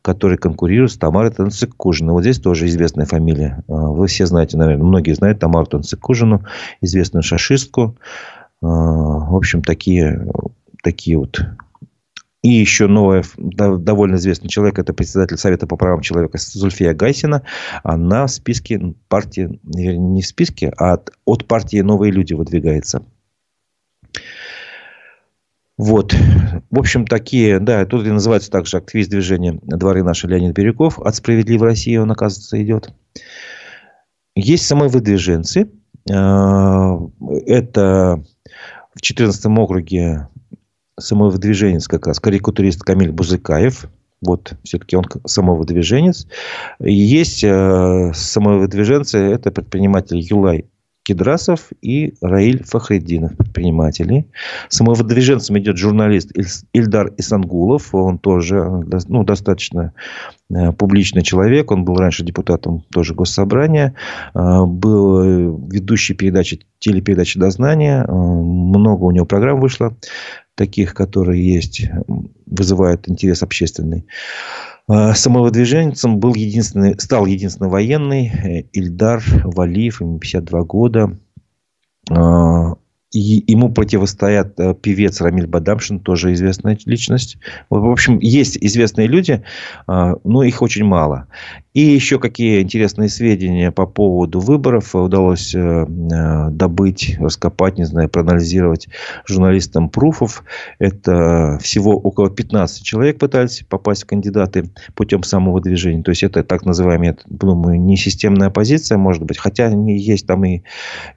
который 0.05 0.37
конкурирует 0.37 0.91
с 0.91 0.97
Тамарой 0.97 1.31
Танцикужиной. 1.31 2.13
Вот 2.13 2.21
здесь 2.21 2.39
тоже 2.39 2.67
известная 2.67 3.07
фамилия. 3.07 3.63
А, 3.67 3.73
вы 3.73 4.05
все 4.05 4.27
знаете, 4.27 4.55
наверное, 4.55 4.85
многие 4.85 5.13
знают 5.13 5.39
Тамару 5.39 5.65
Танцикужину, 5.65 6.43
известную 6.79 7.23
шашистку. 7.23 7.97
А, 8.61 8.67
в 8.67 9.35
общем, 9.35 9.63
такие, 9.63 10.27
такие 10.83 11.17
вот 11.17 11.41
и 12.43 12.49
еще 12.49 12.85
новая, 12.85 13.23
довольно 13.35 14.17
известный 14.17 14.49
человек, 14.49 14.77
это 14.77 14.93
председатель 14.93 15.37
Совета 15.37 15.65
по 15.65 15.75
правам 15.75 16.01
человека 16.01 16.37
Зульфия 16.37 16.93
Гайсина. 16.93 17.41
Она 17.81 18.27
в 18.27 18.31
списке 18.31 18.93
партии, 19.07 19.59
не 19.63 20.21
в 20.21 20.27
списке, 20.27 20.71
а 20.77 20.93
от, 20.93 21.09
от 21.25 21.47
партии 21.47 21.81
«Новые 21.81 22.11
люди» 22.11 22.33
выдвигается. 22.33 23.01
Вот. 25.77 26.15
В 26.71 26.79
общем, 26.79 27.05
такие, 27.05 27.59
да, 27.59 27.85
тут 27.85 28.05
и 28.05 28.11
называется 28.11 28.49
также 28.49 28.77
активист 28.77 29.09
движения 29.09 29.59
«Дворы 29.61 30.03
наши» 30.03 30.27
Леонид 30.27 30.55
Бирюков. 30.55 30.99
От 30.99 31.15
«Справедливой 31.15 31.69
России» 31.69 31.97
он, 31.97 32.11
оказывается, 32.11 32.61
идет. 32.61 32.93
Есть 34.35 34.67
самовыдвиженцы. 34.67 35.69
А, 36.11 36.97
это 37.45 38.23
в 38.93 39.01
14 39.01 39.45
округе 39.45 40.29
самовыдвиженец 40.97 41.87
как 41.87 42.07
раз, 42.07 42.19
карикатурист 42.19 42.81
Камиль 42.81 43.11
Бузыкаев. 43.11 43.87
Вот, 44.21 44.53
все-таки 44.63 44.95
он 44.95 45.05
самовыдвиженец. 45.25 46.25
Есть 46.79 47.43
э, 47.43 48.11
самовыдвиженцы, 48.13 49.17
это 49.17 49.51
предприниматель 49.51 50.17
Юлай 50.17 50.65
Кедрасов 51.05 51.69
и 51.83 52.15
Раиль 52.19 52.63
Фахреддинов, 52.63 53.37
предприниматели. 53.37 54.27
Самовыдвиженцем 54.69 55.57
идет 55.59 55.77
журналист 55.77 56.31
Ильдар 56.73 57.13
Исангулов. 57.17 57.93
Он 57.93 58.17
тоже 58.17 58.83
ну, 59.07 59.23
достаточно 59.23 59.93
э, 60.49 60.71
публичный 60.71 61.21
человек. 61.21 61.69
Он 61.69 61.85
был 61.85 61.95
раньше 61.97 62.25
депутатом 62.25 62.83
тоже 62.91 63.13
госсобрания. 63.13 63.93
Э, 64.33 64.65
был 64.65 65.59
ведущий 65.69 66.15
передачи, 66.15 66.65
телепередачи 66.79 67.39
«Дознание». 67.39 68.03
Э, 68.03 68.11
много 68.11 69.03
у 69.03 69.11
него 69.11 69.27
программ 69.27 69.59
вышло 69.59 69.95
таких, 70.55 70.95
которые 70.95 71.45
есть, 71.45 71.87
вызывают 72.47 73.07
интерес 73.07 73.43
общественный. 73.43 74.07
А, 74.87 75.13
самовыдвиженцем 75.15 76.19
был 76.19 76.35
единственный, 76.35 76.99
стал 76.99 77.25
единственный 77.25 77.69
военный 77.69 78.27
э, 78.27 78.61
Ильдар 78.71 79.23
Валиев, 79.43 80.01
ему 80.01 80.19
52 80.19 80.63
года. 80.63 81.17
И 83.15 83.45
ему 83.47 83.71
противостоят 83.71 84.59
э, 84.59 84.73
певец 84.73 85.21
Рамиль 85.21 85.47
Бадамшин, 85.47 86.01
тоже 86.01 86.33
известная 86.33 86.77
личность. 86.85 87.37
В 87.69 87.89
общем, 87.89 88.19
есть 88.19 88.57
известные 88.59 89.07
люди, 89.07 89.41
а, 89.87 90.15
но 90.25 90.43
их 90.43 90.61
очень 90.61 90.83
мало. 90.83 91.27
И 91.75 91.81
еще 91.81 92.19
какие 92.19 92.61
интересные 92.61 93.09
сведения 93.09 93.69
по 93.69 93.85
поводу 93.85 94.39
выборов 94.39 94.95
удалось 94.95 95.53
э, 95.53 95.59
э, 95.59 96.49
добыть, 96.49 97.17
раскопать, 97.19 97.77
не 97.77 97.83
знаю, 97.83 98.07
проанализировать 98.07 98.87
журналистам 99.25 99.89
Пруфов. 99.89 100.45
Это 100.79 101.57
всего 101.61 101.97
около 101.97 102.29
15 102.29 102.81
человек 102.81 103.19
пытались 103.19 103.65
попасть 103.67 104.03
в 104.03 104.07
кандидаты 104.07 104.69
путем 104.93 105.23
самого 105.23 105.59
движения. 105.59 106.01
То 106.01 106.11
есть, 106.11 106.23
это 106.23 106.45
так 106.45 106.65
называемая, 106.65 107.17
думаю, 107.25 107.79
не 107.79 107.97
системная 107.97 108.47
оппозиция, 108.47 108.97
может 108.97 109.23
быть. 109.23 109.37
Хотя 109.37 109.67
есть 109.67 110.27
там 110.27 110.45
и, 110.45 110.61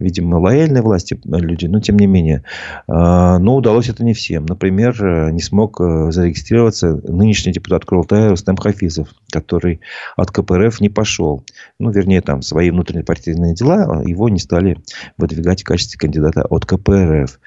видимо, 0.01 0.37
лояльные 0.37 0.83
власти 0.83 1.21
люди. 1.25 1.67
Но, 1.67 1.79
тем 1.89 1.99
не 1.99 2.07
менее. 2.07 2.45
Но 2.87 3.57
удалось 3.57 3.89
это 3.89 4.05
не 4.05 4.13
всем. 4.13 4.45
Например, 4.45 5.33
не 5.33 5.41
смог 5.41 5.79
зарегистрироваться 5.79 7.01
нынешний 7.03 7.51
депутат 7.51 7.87
Курултая 7.87 8.29
Рустам 8.29 8.59
Хафизов, 8.59 9.09
который 9.33 9.81
от 10.15 10.31
КПРФ 10.31 10.83
не 10.83 10.91
пошел. 10.91 11.45
Ну, 11.79 11.91
вернее, 11.91 12.21
там 12.21 12.43
свои 12.43 12.71
внутренние 12.71 13.05
партийные 13.05 13.55
дела 13.55 14.03
его 14.05 14.29
не 14.29 14.39
стали 14.39 14.77
выдвигать 15.17 15.63
в 15.63 15.65
качестве 15.65 15.99
кандидата 15.99 16.43
от 16.43 16.67
КПРФ. 16.67 17.41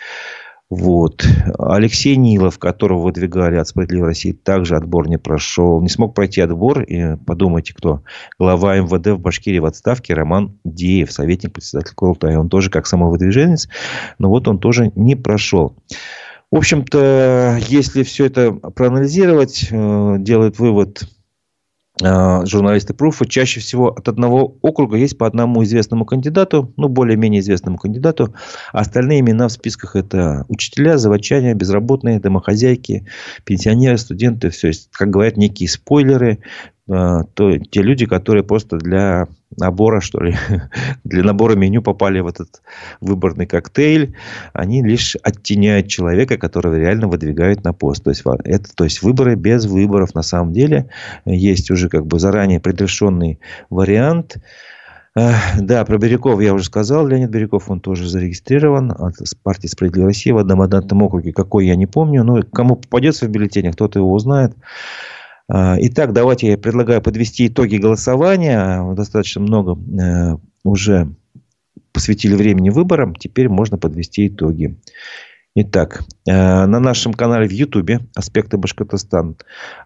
Вот. 0.71 1.27
Алексей 1.59 2.15
Нилов, 2.15 2.57
которого 2.57 3.01
выдвигали 3.01 3.57
от 3.57 3.67
«Справедливой 3.67 4.07
России», 4.07 4.31
также 4.31 4.77
отбор 4.77 5.09
не 5.09 5.17
прошел. 5.17 5.81
Не 5.81 5.89
смог 5.89 6.15
пройти 6.15 6.39
отбор. 6.39 6.83
И 6.83 7.17
подумайте, 7.25 7.73
кто? 7.73 8.03
Глава 8.39 8.77
МВД 8.77 9.07
в 9.07 9.19
Башкирии 9.19 9.59
в 9.59 9.65
отставке 9.65 10.13
Роман 10.13 10.57
Деев, 10.63 11.11
советник 11.11 11.51
председателя 11.51 11.93
Курултая. 11.93 12.39
Он 12.39 12.47
тоже 12.47 12.69
как 12.69 12.87
самовыдвиженец, 12.87 13.67
но 14.17 14.29
вот 14.29 14.47
он 14.47 14.59
тоже 14.59 14.93
не 14.95 15.17
прошел. 15.17 15.75
В 16.51 16.55
общем-то, 16.55 17.59
если 17.67 18.03
все 18.03 18.27
это 18.27 18.53
проанализировать, 18.53 19.67
э, 19.69 20.15
делает 20.19 20.57
вывод 20.57 21.03
журналисты 22.45 22.93
Пруфа, 22.93 23.25
чаще 23.25 23.59
всего 23.59 23.89
от 23.89 24.07
одного 24.07 24.57
округа 24.61 24.97
есть 24.97 25.17
по 25.17 25.27
одному 25.27 25.63
известному 25.63 26.05
кандидату, 26.05 26.73
ну, 26.77 26.87
более-менее 26.87 27.41
известному 27.41 27.77
кандидату. 27.77 28.33
А 28.71 28.79
остальные 28.79 29.19
имена 29.19 29.47
в 29.47 29.51
списках 29.51 29.95
это 29.95 30.45
учителя, 30.47 30.97
заводчане, 30.97 31.53
безработные, 31.53 32.19
домохозяйки, 32.19 33.05
пенсионеры, 33.43 33.97
студенты. 33.97 34.49
Все 34.49 34.69
есть, 34.69 34.89
как 34.91 35.09
говорят, 35.09 35.37
некие 35.37 35.69
спойлеры, 35.69 36.39
а, 36.39 36.80
то 36.87 37.57
те 37.57 37.81
люди, 37.81 38.05
которые 38.05 38.43
просто 38.43 38.77
для 38.77 39.27
набора, 39.57 40.01
что 40.01 40.19
ли, 40.21 40.35
для 41.03 41.23
набора 41.23 41.55
меню 41.55 41.81
попали 41.81 42.19
в 42.19 42.27
этот 42.27 42.61
выборный 42.99 43.45
коктейль, 43.45 44.15
они 44.53 44.83
лишь 44.83 45.15
оттеняют 45.21 45.87
человека, 45.87 46.37
которого 46.37 46.75
реально 46.75 47.07
выдвигают 47.07 47.63
на 47.63 47.73
пост. 47.73 48.03
То 48.03 48.09
есть, 48.09 48.23
это, 48.43 48.73
то 48.75 48.83
есть 48.83 49.01
выборы 49.01 49.35
без 49.35 49.65
выборов 49.65 50.15
на 50.15 50.23
самом 50.23 50.53
деле. 50.53 50.89
Есть 51.25 51.71
уже 51.71 51.89
как 51.89 52.05
бы 52.05 52.19
заранее 52.19 52.59
предрешенный 52.59 53.39
вариант. 53.69 54.37
Да, 55.13 55.83
про 55.83 55.97
Бирюков 55.97 56.41
я 56.41 56.53
уже 56.53 56.63
сказал. 56.63 57.05
Леонид 57.05 57.29
Бирюков, 57.29 57.69
он 57.69 57.81
тоже 57.81 58.07
зарегистрирован 58.07 58.91
от 58.91 59.15
партии 59.43 59.67
«Справедливая 59.67 60.09
Россия» 60.09 60.33
в 60.33 60.37
одномандатном 60.37 61.03
округе. 61.03 61.33
Какой, 61.33 61.67
я 61.67 61.75
не 61.75 61.85
помню. 61.85 62.23
Но 62.23 62.41
кому 62.43 62.77
попадется 62.77 63.25
в 63.25 63.29
бюллетене, 63.29 63.73
кто-то 63.73 63.99
его 63.99 64.11
узнает. 64.13 64.53
А, 65.53 65.75
итак, 65.81 66.13
давайте 66.13 66.47
я 66.47 66.57
предлагаю 66.57 67.01
подвести 67.01 67.47
итоги 67.47 67.75
голосования. 67.75 68.93
Достаточно 68.93 69.41
много 69.41 69.77
э, 69.77 70.37
уже 70.63 71.13
посвятили 71.91 72.35
времени 72.35 72.69
выборам. 72.69 73.13
Теперь 73.15 73.49
можно 73.49 73.77
подвести 73.77 74.29
итоги. 74.29 74.79
Итак, 75.53 76.03
э, 76.25 76.31
на 76.31 76.79
нашем 76.79 77.13
канале 77.13 77.49
в 77.49 77.51
Ютубе 77.51 77.99
«Аспекты 78.15 78.55
Башкортостан» 78.55 79.35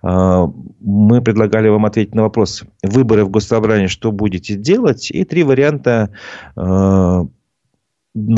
э, 0.04 0.48
мы 0.82 1.22
предлагали 1.24 1.68
вам 1.70 1.86
ответить 1.86 2.14
на 2.14 2.22
вопрос 2.22 2.64
«Выборы 2.84 3.26
в 3.26 3.32
Госсобрании. 3.32 3.88
Что 3.88 4.12
будете 4.12 4.54
делать?» 4.54 5.10
И 5.10 5.24
три 5.24 5.42
варианта 5.42 6.12
на 6.56 7.26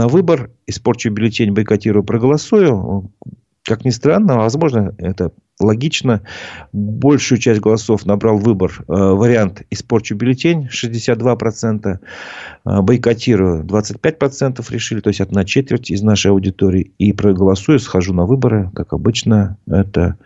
выбор 0.07 0.49
«Испорчу 0.65 1.11
бюллетень, 1.11 1.51
бойкотирую, 1.51 2.05
проголосую». 2.05 3.11
Как 3.63 3.83
ни 3.83 3.89
странно, 3.89 4.37
возможно, 4.37 4.95
это 4.97 5.33
логично. 5.59 6.21
Большую 6.71 7.39
часть 7.39 7.61
голосов 7.61 8.05
набрал 8.05 8.37
выбор 8.37 8.71
э, 8.79 8.83
вариант 8.87 9.63
«Испорчу 9.69 10.15
бюллетень» 10.15 10.67
62%, 10.67 11.99
э, 12.65 12.81
«Бойкотирую» 12.81 13.63
25% 13.63 14.65
решили, 14.69 14.99
то 14.99 15.09
есть 15.09 15.21
одна 15.21 15.45
четверть 15.45 15.89
из 15.89 16.01
нашей 16.01 16.31
аудитории. 16.31 16.93
И 16.97 17.13
проголосую, 17.13 17.79
схожу 17.79 18.13
на 18.13 18.25
выборы, 18.25 18.71
как 18.75 18.93
обычно, 18.93 19.57
это 19.67 20.17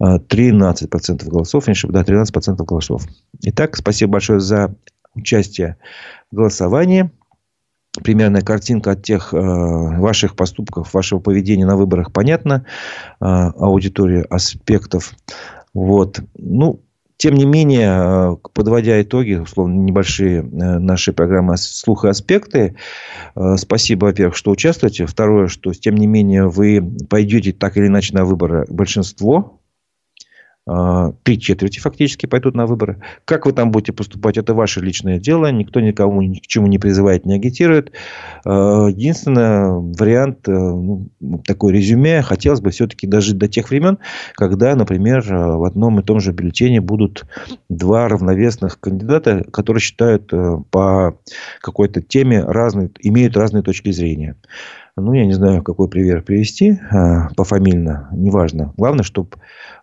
13% 0.00 1.26
э, 1.26 1.28
голосов, 1.28 1.66
не 1.66 1.72
ошибаюсь, 1.72 2.06
да, 2.06 2.14
13% 2.14 2.64
голосов. 2.64 3.02
Итак, 3.42 3.76
спасибо 3.76 4.12
большое 4.12 4.40
за 4.40 4.74
участие 5.14 5.76
в 6.30 6.36
голосовании 6.36 7.10
примерная 8.02 8.42
картинка 8.42 8.92
от 8.92 9.02
тех 9.02 9.32
э, 9.32 9.36
ваших 9.36 10.36
поступков, 10.36 10.94
вашего 10.94 11.18
поведения 11.18 11.66
на 11.66 11.76
выборах 11.76 12.12
понятна. 12.12 12.64
Э, 13.20 13.50
аудитория 13.56 14.22
аспектов. 14.22 15.14
Вот. 15.74 16.20
Ну, 16.36 16.82
тем 17.20 17.34
не 17.34 17.44
менее, 17.44 17.90
э, 17.90 18.36
подводя 18.54 19.00
итоги, 19.02 19.34
условно, 19.34 19.74
небольшие 19.74 20.38
э, 20.38 20.42
наши 20.42 21.12
программы 21.12 21.58
«Слух 21.58 22.06
и 22.06 22.08
аспекты», 22.08 22.76
э, 23.36 23.56
спасибо, 23.58 24.06
во-первых, 24.06 24.34
что 24.34 24.50
участвуете. 24.50 25.04
Второе, 25.04 25.48
что, 25.48 25.74
тем 25.74 25.96
не 25.96 26.06
менее, 26.06 26.48
вы 26.48 26.82
пойдете 27.10 27.52
так 27.52 27.76
или 27.76 27.88
иначе 27.88 28.14
на 28.14 28.24
выборы 28.24 28.64
большинство 28.70 29.59
три 31.22 31.40
четверти 31.40 31.80
фактически 31.80 32.26
пойдут 32.26 32.54
на 32.54 32.66
выборы. 32.66 32.98
Как 33.24 33.46
вы 33.46 33.52
там 33.52 33.70
будете 33.70 33.92
поступать, 33.92 34.36
это 34.36 34.54
ваше 34.54 34.80
личное 34.80 35.18
дело. 35.18 35.50
Никто 35.50 35.80
никому 35.80 36.22
ни 36.22 36.38
к 36.38 36.46
чему 36.46 36.66
не 36.66 36.78
призывает, 36.78 37.26
не 37.26 37.34
агитирует. 37.34 37.92
А, 38.44 38.86
единственное, 38.86 39.70
вариант, 39.70 40.48
э, 40.48 40.52
ну, 40.52 41.08
такой 41.44 41.72
резюме, 41.72 42.22
хотелось 42.22 42.60
бы 42.60 42.70
все-таки 42.70 43.06
дожить 43.06 43.38
до 43.38 43.48
тех 43.48 43.70
времен, 43.70 43.98
когда, 44.34 44.74
например, 44.76 45.24
э, 45.28 45.56
в 45.56 45.64
одном 45.64 46.00
и 46.00 46.02
том 46.02 46.20
же 46.20 46.32
бюллетене 46.32 46.80
будут 46.80 47.24
два 47.68 48.08
равновесных 48.08 48.78
кандидата, 48.80 49.44
которые 49.50 49.80
считают 49.80 50.32
э, 50.32 50.58
по 50.70 51.18
какой-то 51.60 52.00
теме 52.00 52.42
разные, 52.44 52.90
имеют 53.00 53.36
разные 53.36 53.62
точки 53.62 53.90
зрения 53.90 54.36
ну, 54.96 55.12
я 55.12 55.24
не 55.24 55.32
знаю, 55.32 55.62
какой 55.62 55.88
пример 55.88 56.22
привести 56.22 56.78
а, 56.90 57.28
пофамильно, 57.36 58.08
неважно. 58.12 58.72
Главное, 58.76 59.04
чтобы 59.04 59.30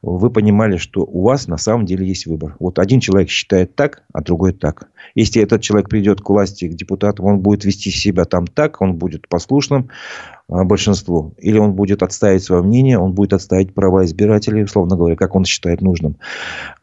вы 0.02 0.30
понимали, 0.30 0.78
что 0.78 1.02
у 1.02 1.22
вас 1.24 1.48
на 1.48 1.58
самом 1.58 1.86
деле 1.86 2.08
есть 2.08 2.26
выбор. 2.26 2.56
Вот 2.60 2.80
один 2.80 3.00
человек 3.00 3.30
считает 3.30 3.76
так, 3.76 4.04
а 4.14 4.22
другой 4.22 4.54
так. 4.54 4.90
Если 5.16 5.42
этот 5.42 5.62
человек 5.62 5.90
придет 5.90 6.22
к 6.22 6.30
власти, 6.30 6.68
к 6.68 6.76
депутатам, 6.76 7.26
он 7.26 7.40
будет 7.40 7.64
вести 7.66 7.90
себя 7.90 8.26
там 8.26 8.48
так, 8.48 8.82
он 8.82 8.96
будет 8.96 9.28
послушным 9.28 9.90
а, 10.50 10.64
большинству. 10.64 11.34
Или 11.38 11.58
он 11.58 11.74
будет 11.74 12.04
отставить 12.04 12.44
свое 12.44 12.62
мнение, 12.62 13.00
он 13.00 13.14
будет 13.14 13.34
отставить 13.34 13.74
права 13.74 14.04
избирателей, 14.06 14.64
условно 14.64 14.98
говоря, 14.98 15.16
как 15.16 15.36
он 15.36 15.46
считает 15.46 15.82
нужным. 15.82 16.18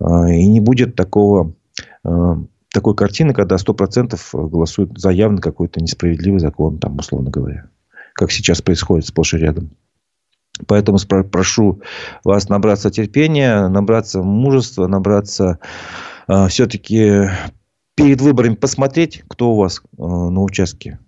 А, 0.01 0.31
и 0.31 0.47
не 0.47 0.61
будет 0.61 0.97
такого 0.97 1.53
такой 2.71 2.95
картины, 2.95 3.33
когда 3.33 3.57
100% 3.57 4.19
голосуют 4.49 4.99
за 4.99 5.09
явно 5.11 5.41
какой-то 5.41 5.81
несправедливый 5.81 6.41
закон, 6.41 6.79
там, 6.79 6.99
условно 6.99 7.31
говоря 7.31 7.69
как 8.15 8.33
сейчас 8.33 8.63
происходит 8.63 9.07
сплошь 9.07 9.35
и 9.35 9.39
рядом. 9.39 9.71
Поэтому 10.67 10.99
прошу 11.31 11.83
вас 12.23 12.49
набраться 12.49 12.91
терпения, 12.91 13.69
набраться 13.69 14.23
мужества, 14.23 14.87
набраться 14.87 15.59
э, 16.29 16.47
все-таки 16.49 17.29
перед 17.97 18.21
выборами 18.21 18.55
посмотреть, 18.55 19.25
кто 19.29 19.53
у 19.53 19.57
вас 19.57 19.81
э, 19.81 19.85
на 19.99 20.43
участке 20.43 21.01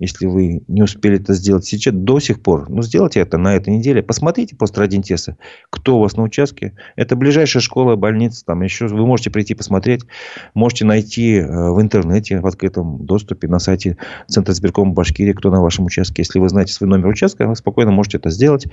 если 0.00 0.26
вы 0.26 0.62
не 0.66 0.82
успели 0.82 1.20
это 1.20 1.34
сделать 1.34 1.66
сейчас, 1.66 1.94
до 1.94 2.18
сих 2.20 2.42
пор, 2.42 2.68
ну, 2.70 2.82
сделайте 2.82 3.20
это 3.20 3.36
на 3.36 3.54
этой 3.54 3.76
неделе. 3.76 4.02
Посмотрите 4.02 4.56
просто 4.56 4.80
ради 4.80 4.96
интереса, 4.96 5.36
кто 5.68 5.98
у 5.98 6.00
вас 6.00 6.16
на 6.16 6.22
участке. 6.22 6.74
Это 6.96 7.16
ближайшая 7.16 7.62
школа, 7.62 7.96
больница, 7.96 8.44
там 8.46 8.62
еще. 8.62 8.86
Вы 8.86 9.06
можете 9.06 9.30
прийти 9.30 9.54
посмотреть. 9.54 10.06
Можете 10.54 10.86
найти 10.86 11.34
э, 11.34 11.70
в 11.70 11.80
интернете, 11.82 12.40
в 12.40 12.46
открытом 12.46 13.04
доступе 13.04 13.46
на 13.46 13.58
сайте 13.58 13.98
Центра 14.26 14.54
избиркома 14.54 14.92
Башкирии, 14.92 15.34
кто 15.34 15.50
на 15.50 15.60
вашем 15.60 15.84
участке. 15.84 16.22
Если 16.22 16.38
вы 16.38 16.48
знаете 16.48 16.72
свой 16.72 16.88
номер 16.88 17.08
участка, 17.08 17.46
вы 17.46 17.54
спокойно 17.54 17.90
можете 17.90 18.16
это 18.16 18.30
сделать. 18.30 18.66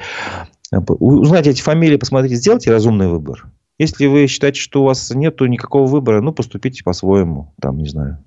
Узнайте 0.72 1.50
эти 1.50 1.62
фамилии, 1.62 1.98
посмотрите, 1.98 2.36
сделайте 2.36 2.72
разумный 2.72 3.10
выбор. 3.10 3.48
Если 3.78 4.08
вы 4.08 4.28
считаете, 4.28 4.60
что 4.60 4.82
у 4.82 4.86
вас 4.86 5.12
нет 5.14 5.40
никакого 5.42 5.86
выбора, 5.88 6.22
ну, 6.22 6.32
поступите 6.32 6.84
по-своему. 6.84 7.54
Там, 7.62 7.78
не 7.78 7.88
знаю, 7.88 8.24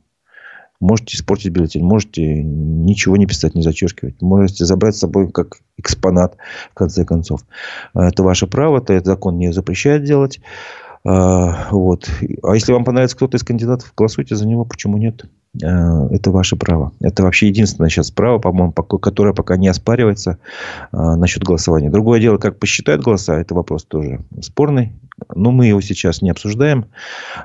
Можете 0.80 1.16
испортить 1.16 1.52
бюллетень, 1.52 1.84
можете 1.84 2.42
ничего 2.42 3.16
не 3.16 3.26
писать, 3.26 3.54
не 3.54 3.62
зачеркивать. 3.62 4.20
Можете 4.22 4.64
забрать 4.64 4.96
с 4.96 5.00
собой 5.00 5.30
как 5.30 5.58
экспонат, 5.76 6.36
в 6.70 6.74
конце 6.74 7.04
концов. 7.04 7.42
Это 7.94 8.22
ваше 8.22 8.46
право, 8.46 8.78
это 8.78 9.02
закон 9.04 9.36
не 9.38 9.52
запрещает 9.52 10.04
делать. 10.04 10.40
А, 11.04 11.68
вот. 11.70 12.10
А 12.42 12.54
если 12.54 12.72
вам 12.72 12.84
понравится 12.84 13.16
кто-то 13.16 13.36
из 13.36 13.42
кандидатов, 13.42 13.92
голосуйте 13.96 14.36
за 14.36 14.46
него, 14.46 14.64
почему 14.64 14.98
нет? 14.98 15.24
А, 15.62 16.06
это 16.10 16.30
ваше 16.30 16.56
право. 16.56 16.92
Это 17.00 17.22
вообще 17.22 17.48
единственное 17.48 17.90
сейчас 17.90 18.10
право, 18.10 18.38
по-моему, 18.38 18.72
которое 18.72 19.34
пока 19.34 19.56
не 19.56 19.68
оспаривается 19.68 20.38
а, 20.92 21.16
насчет 21.16 21.42
голосования. 21.42 21.90
Другое 21.90 22.20
дело, 22.20 22.38
как 22.38 22.58
посчитают 22.58 23.02
голоса, 23.02 23.40
это 23.40 23.54
вопрос 23.54 23.84
тоже 23.84 24.20
спорный. 24.40 24.92
Но 25.34 25.50
мы 25.50 25.66
его 25.66 25.80
сейчас 25.80 26.22
не 26.22 26.30
обсуждаем. 26.30 26.86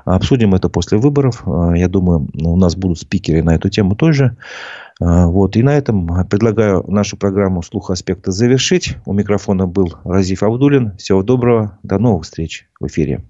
Обсудим 0.04 0.54
это 0.54 0.68
после 0.68 0.98
выборов. 0.98 1.44
Я 1.74 1.88
думаю, 1.88 2.28
у 2.34 2.56
нас 2.56 2.76
будут 2.76 2.98
спикеры 2.98 3.42
на 3.42 3.54
эту 3.54 3.68
тему 3.68 3.96
тоже. 3.96 4.36
Вот. 4.98 5.56
И 5.56 5.62
на 5.62 5.76
этом 5.76 6.26
предлагаю 6.28 6.84
нашу 6.88 7.16
программу 7.16 7.62
«Слух 7.62 7.90
аспекта» 7.90 8.32
завершить. 8.32 8.96
У 9.04 9.12
микрофона 9.12 9.66
был 9.66 9.94
Разиф 10.04 10.42
Абдулин. 10.42 10.96
Всего 10.96 11.22
доброго. 11.22 11.78
До 11.82 11.98
новых 11.98 12.24
встреч 12.24 12.66
в 12.80 12.86
эфире. 12.86 13.22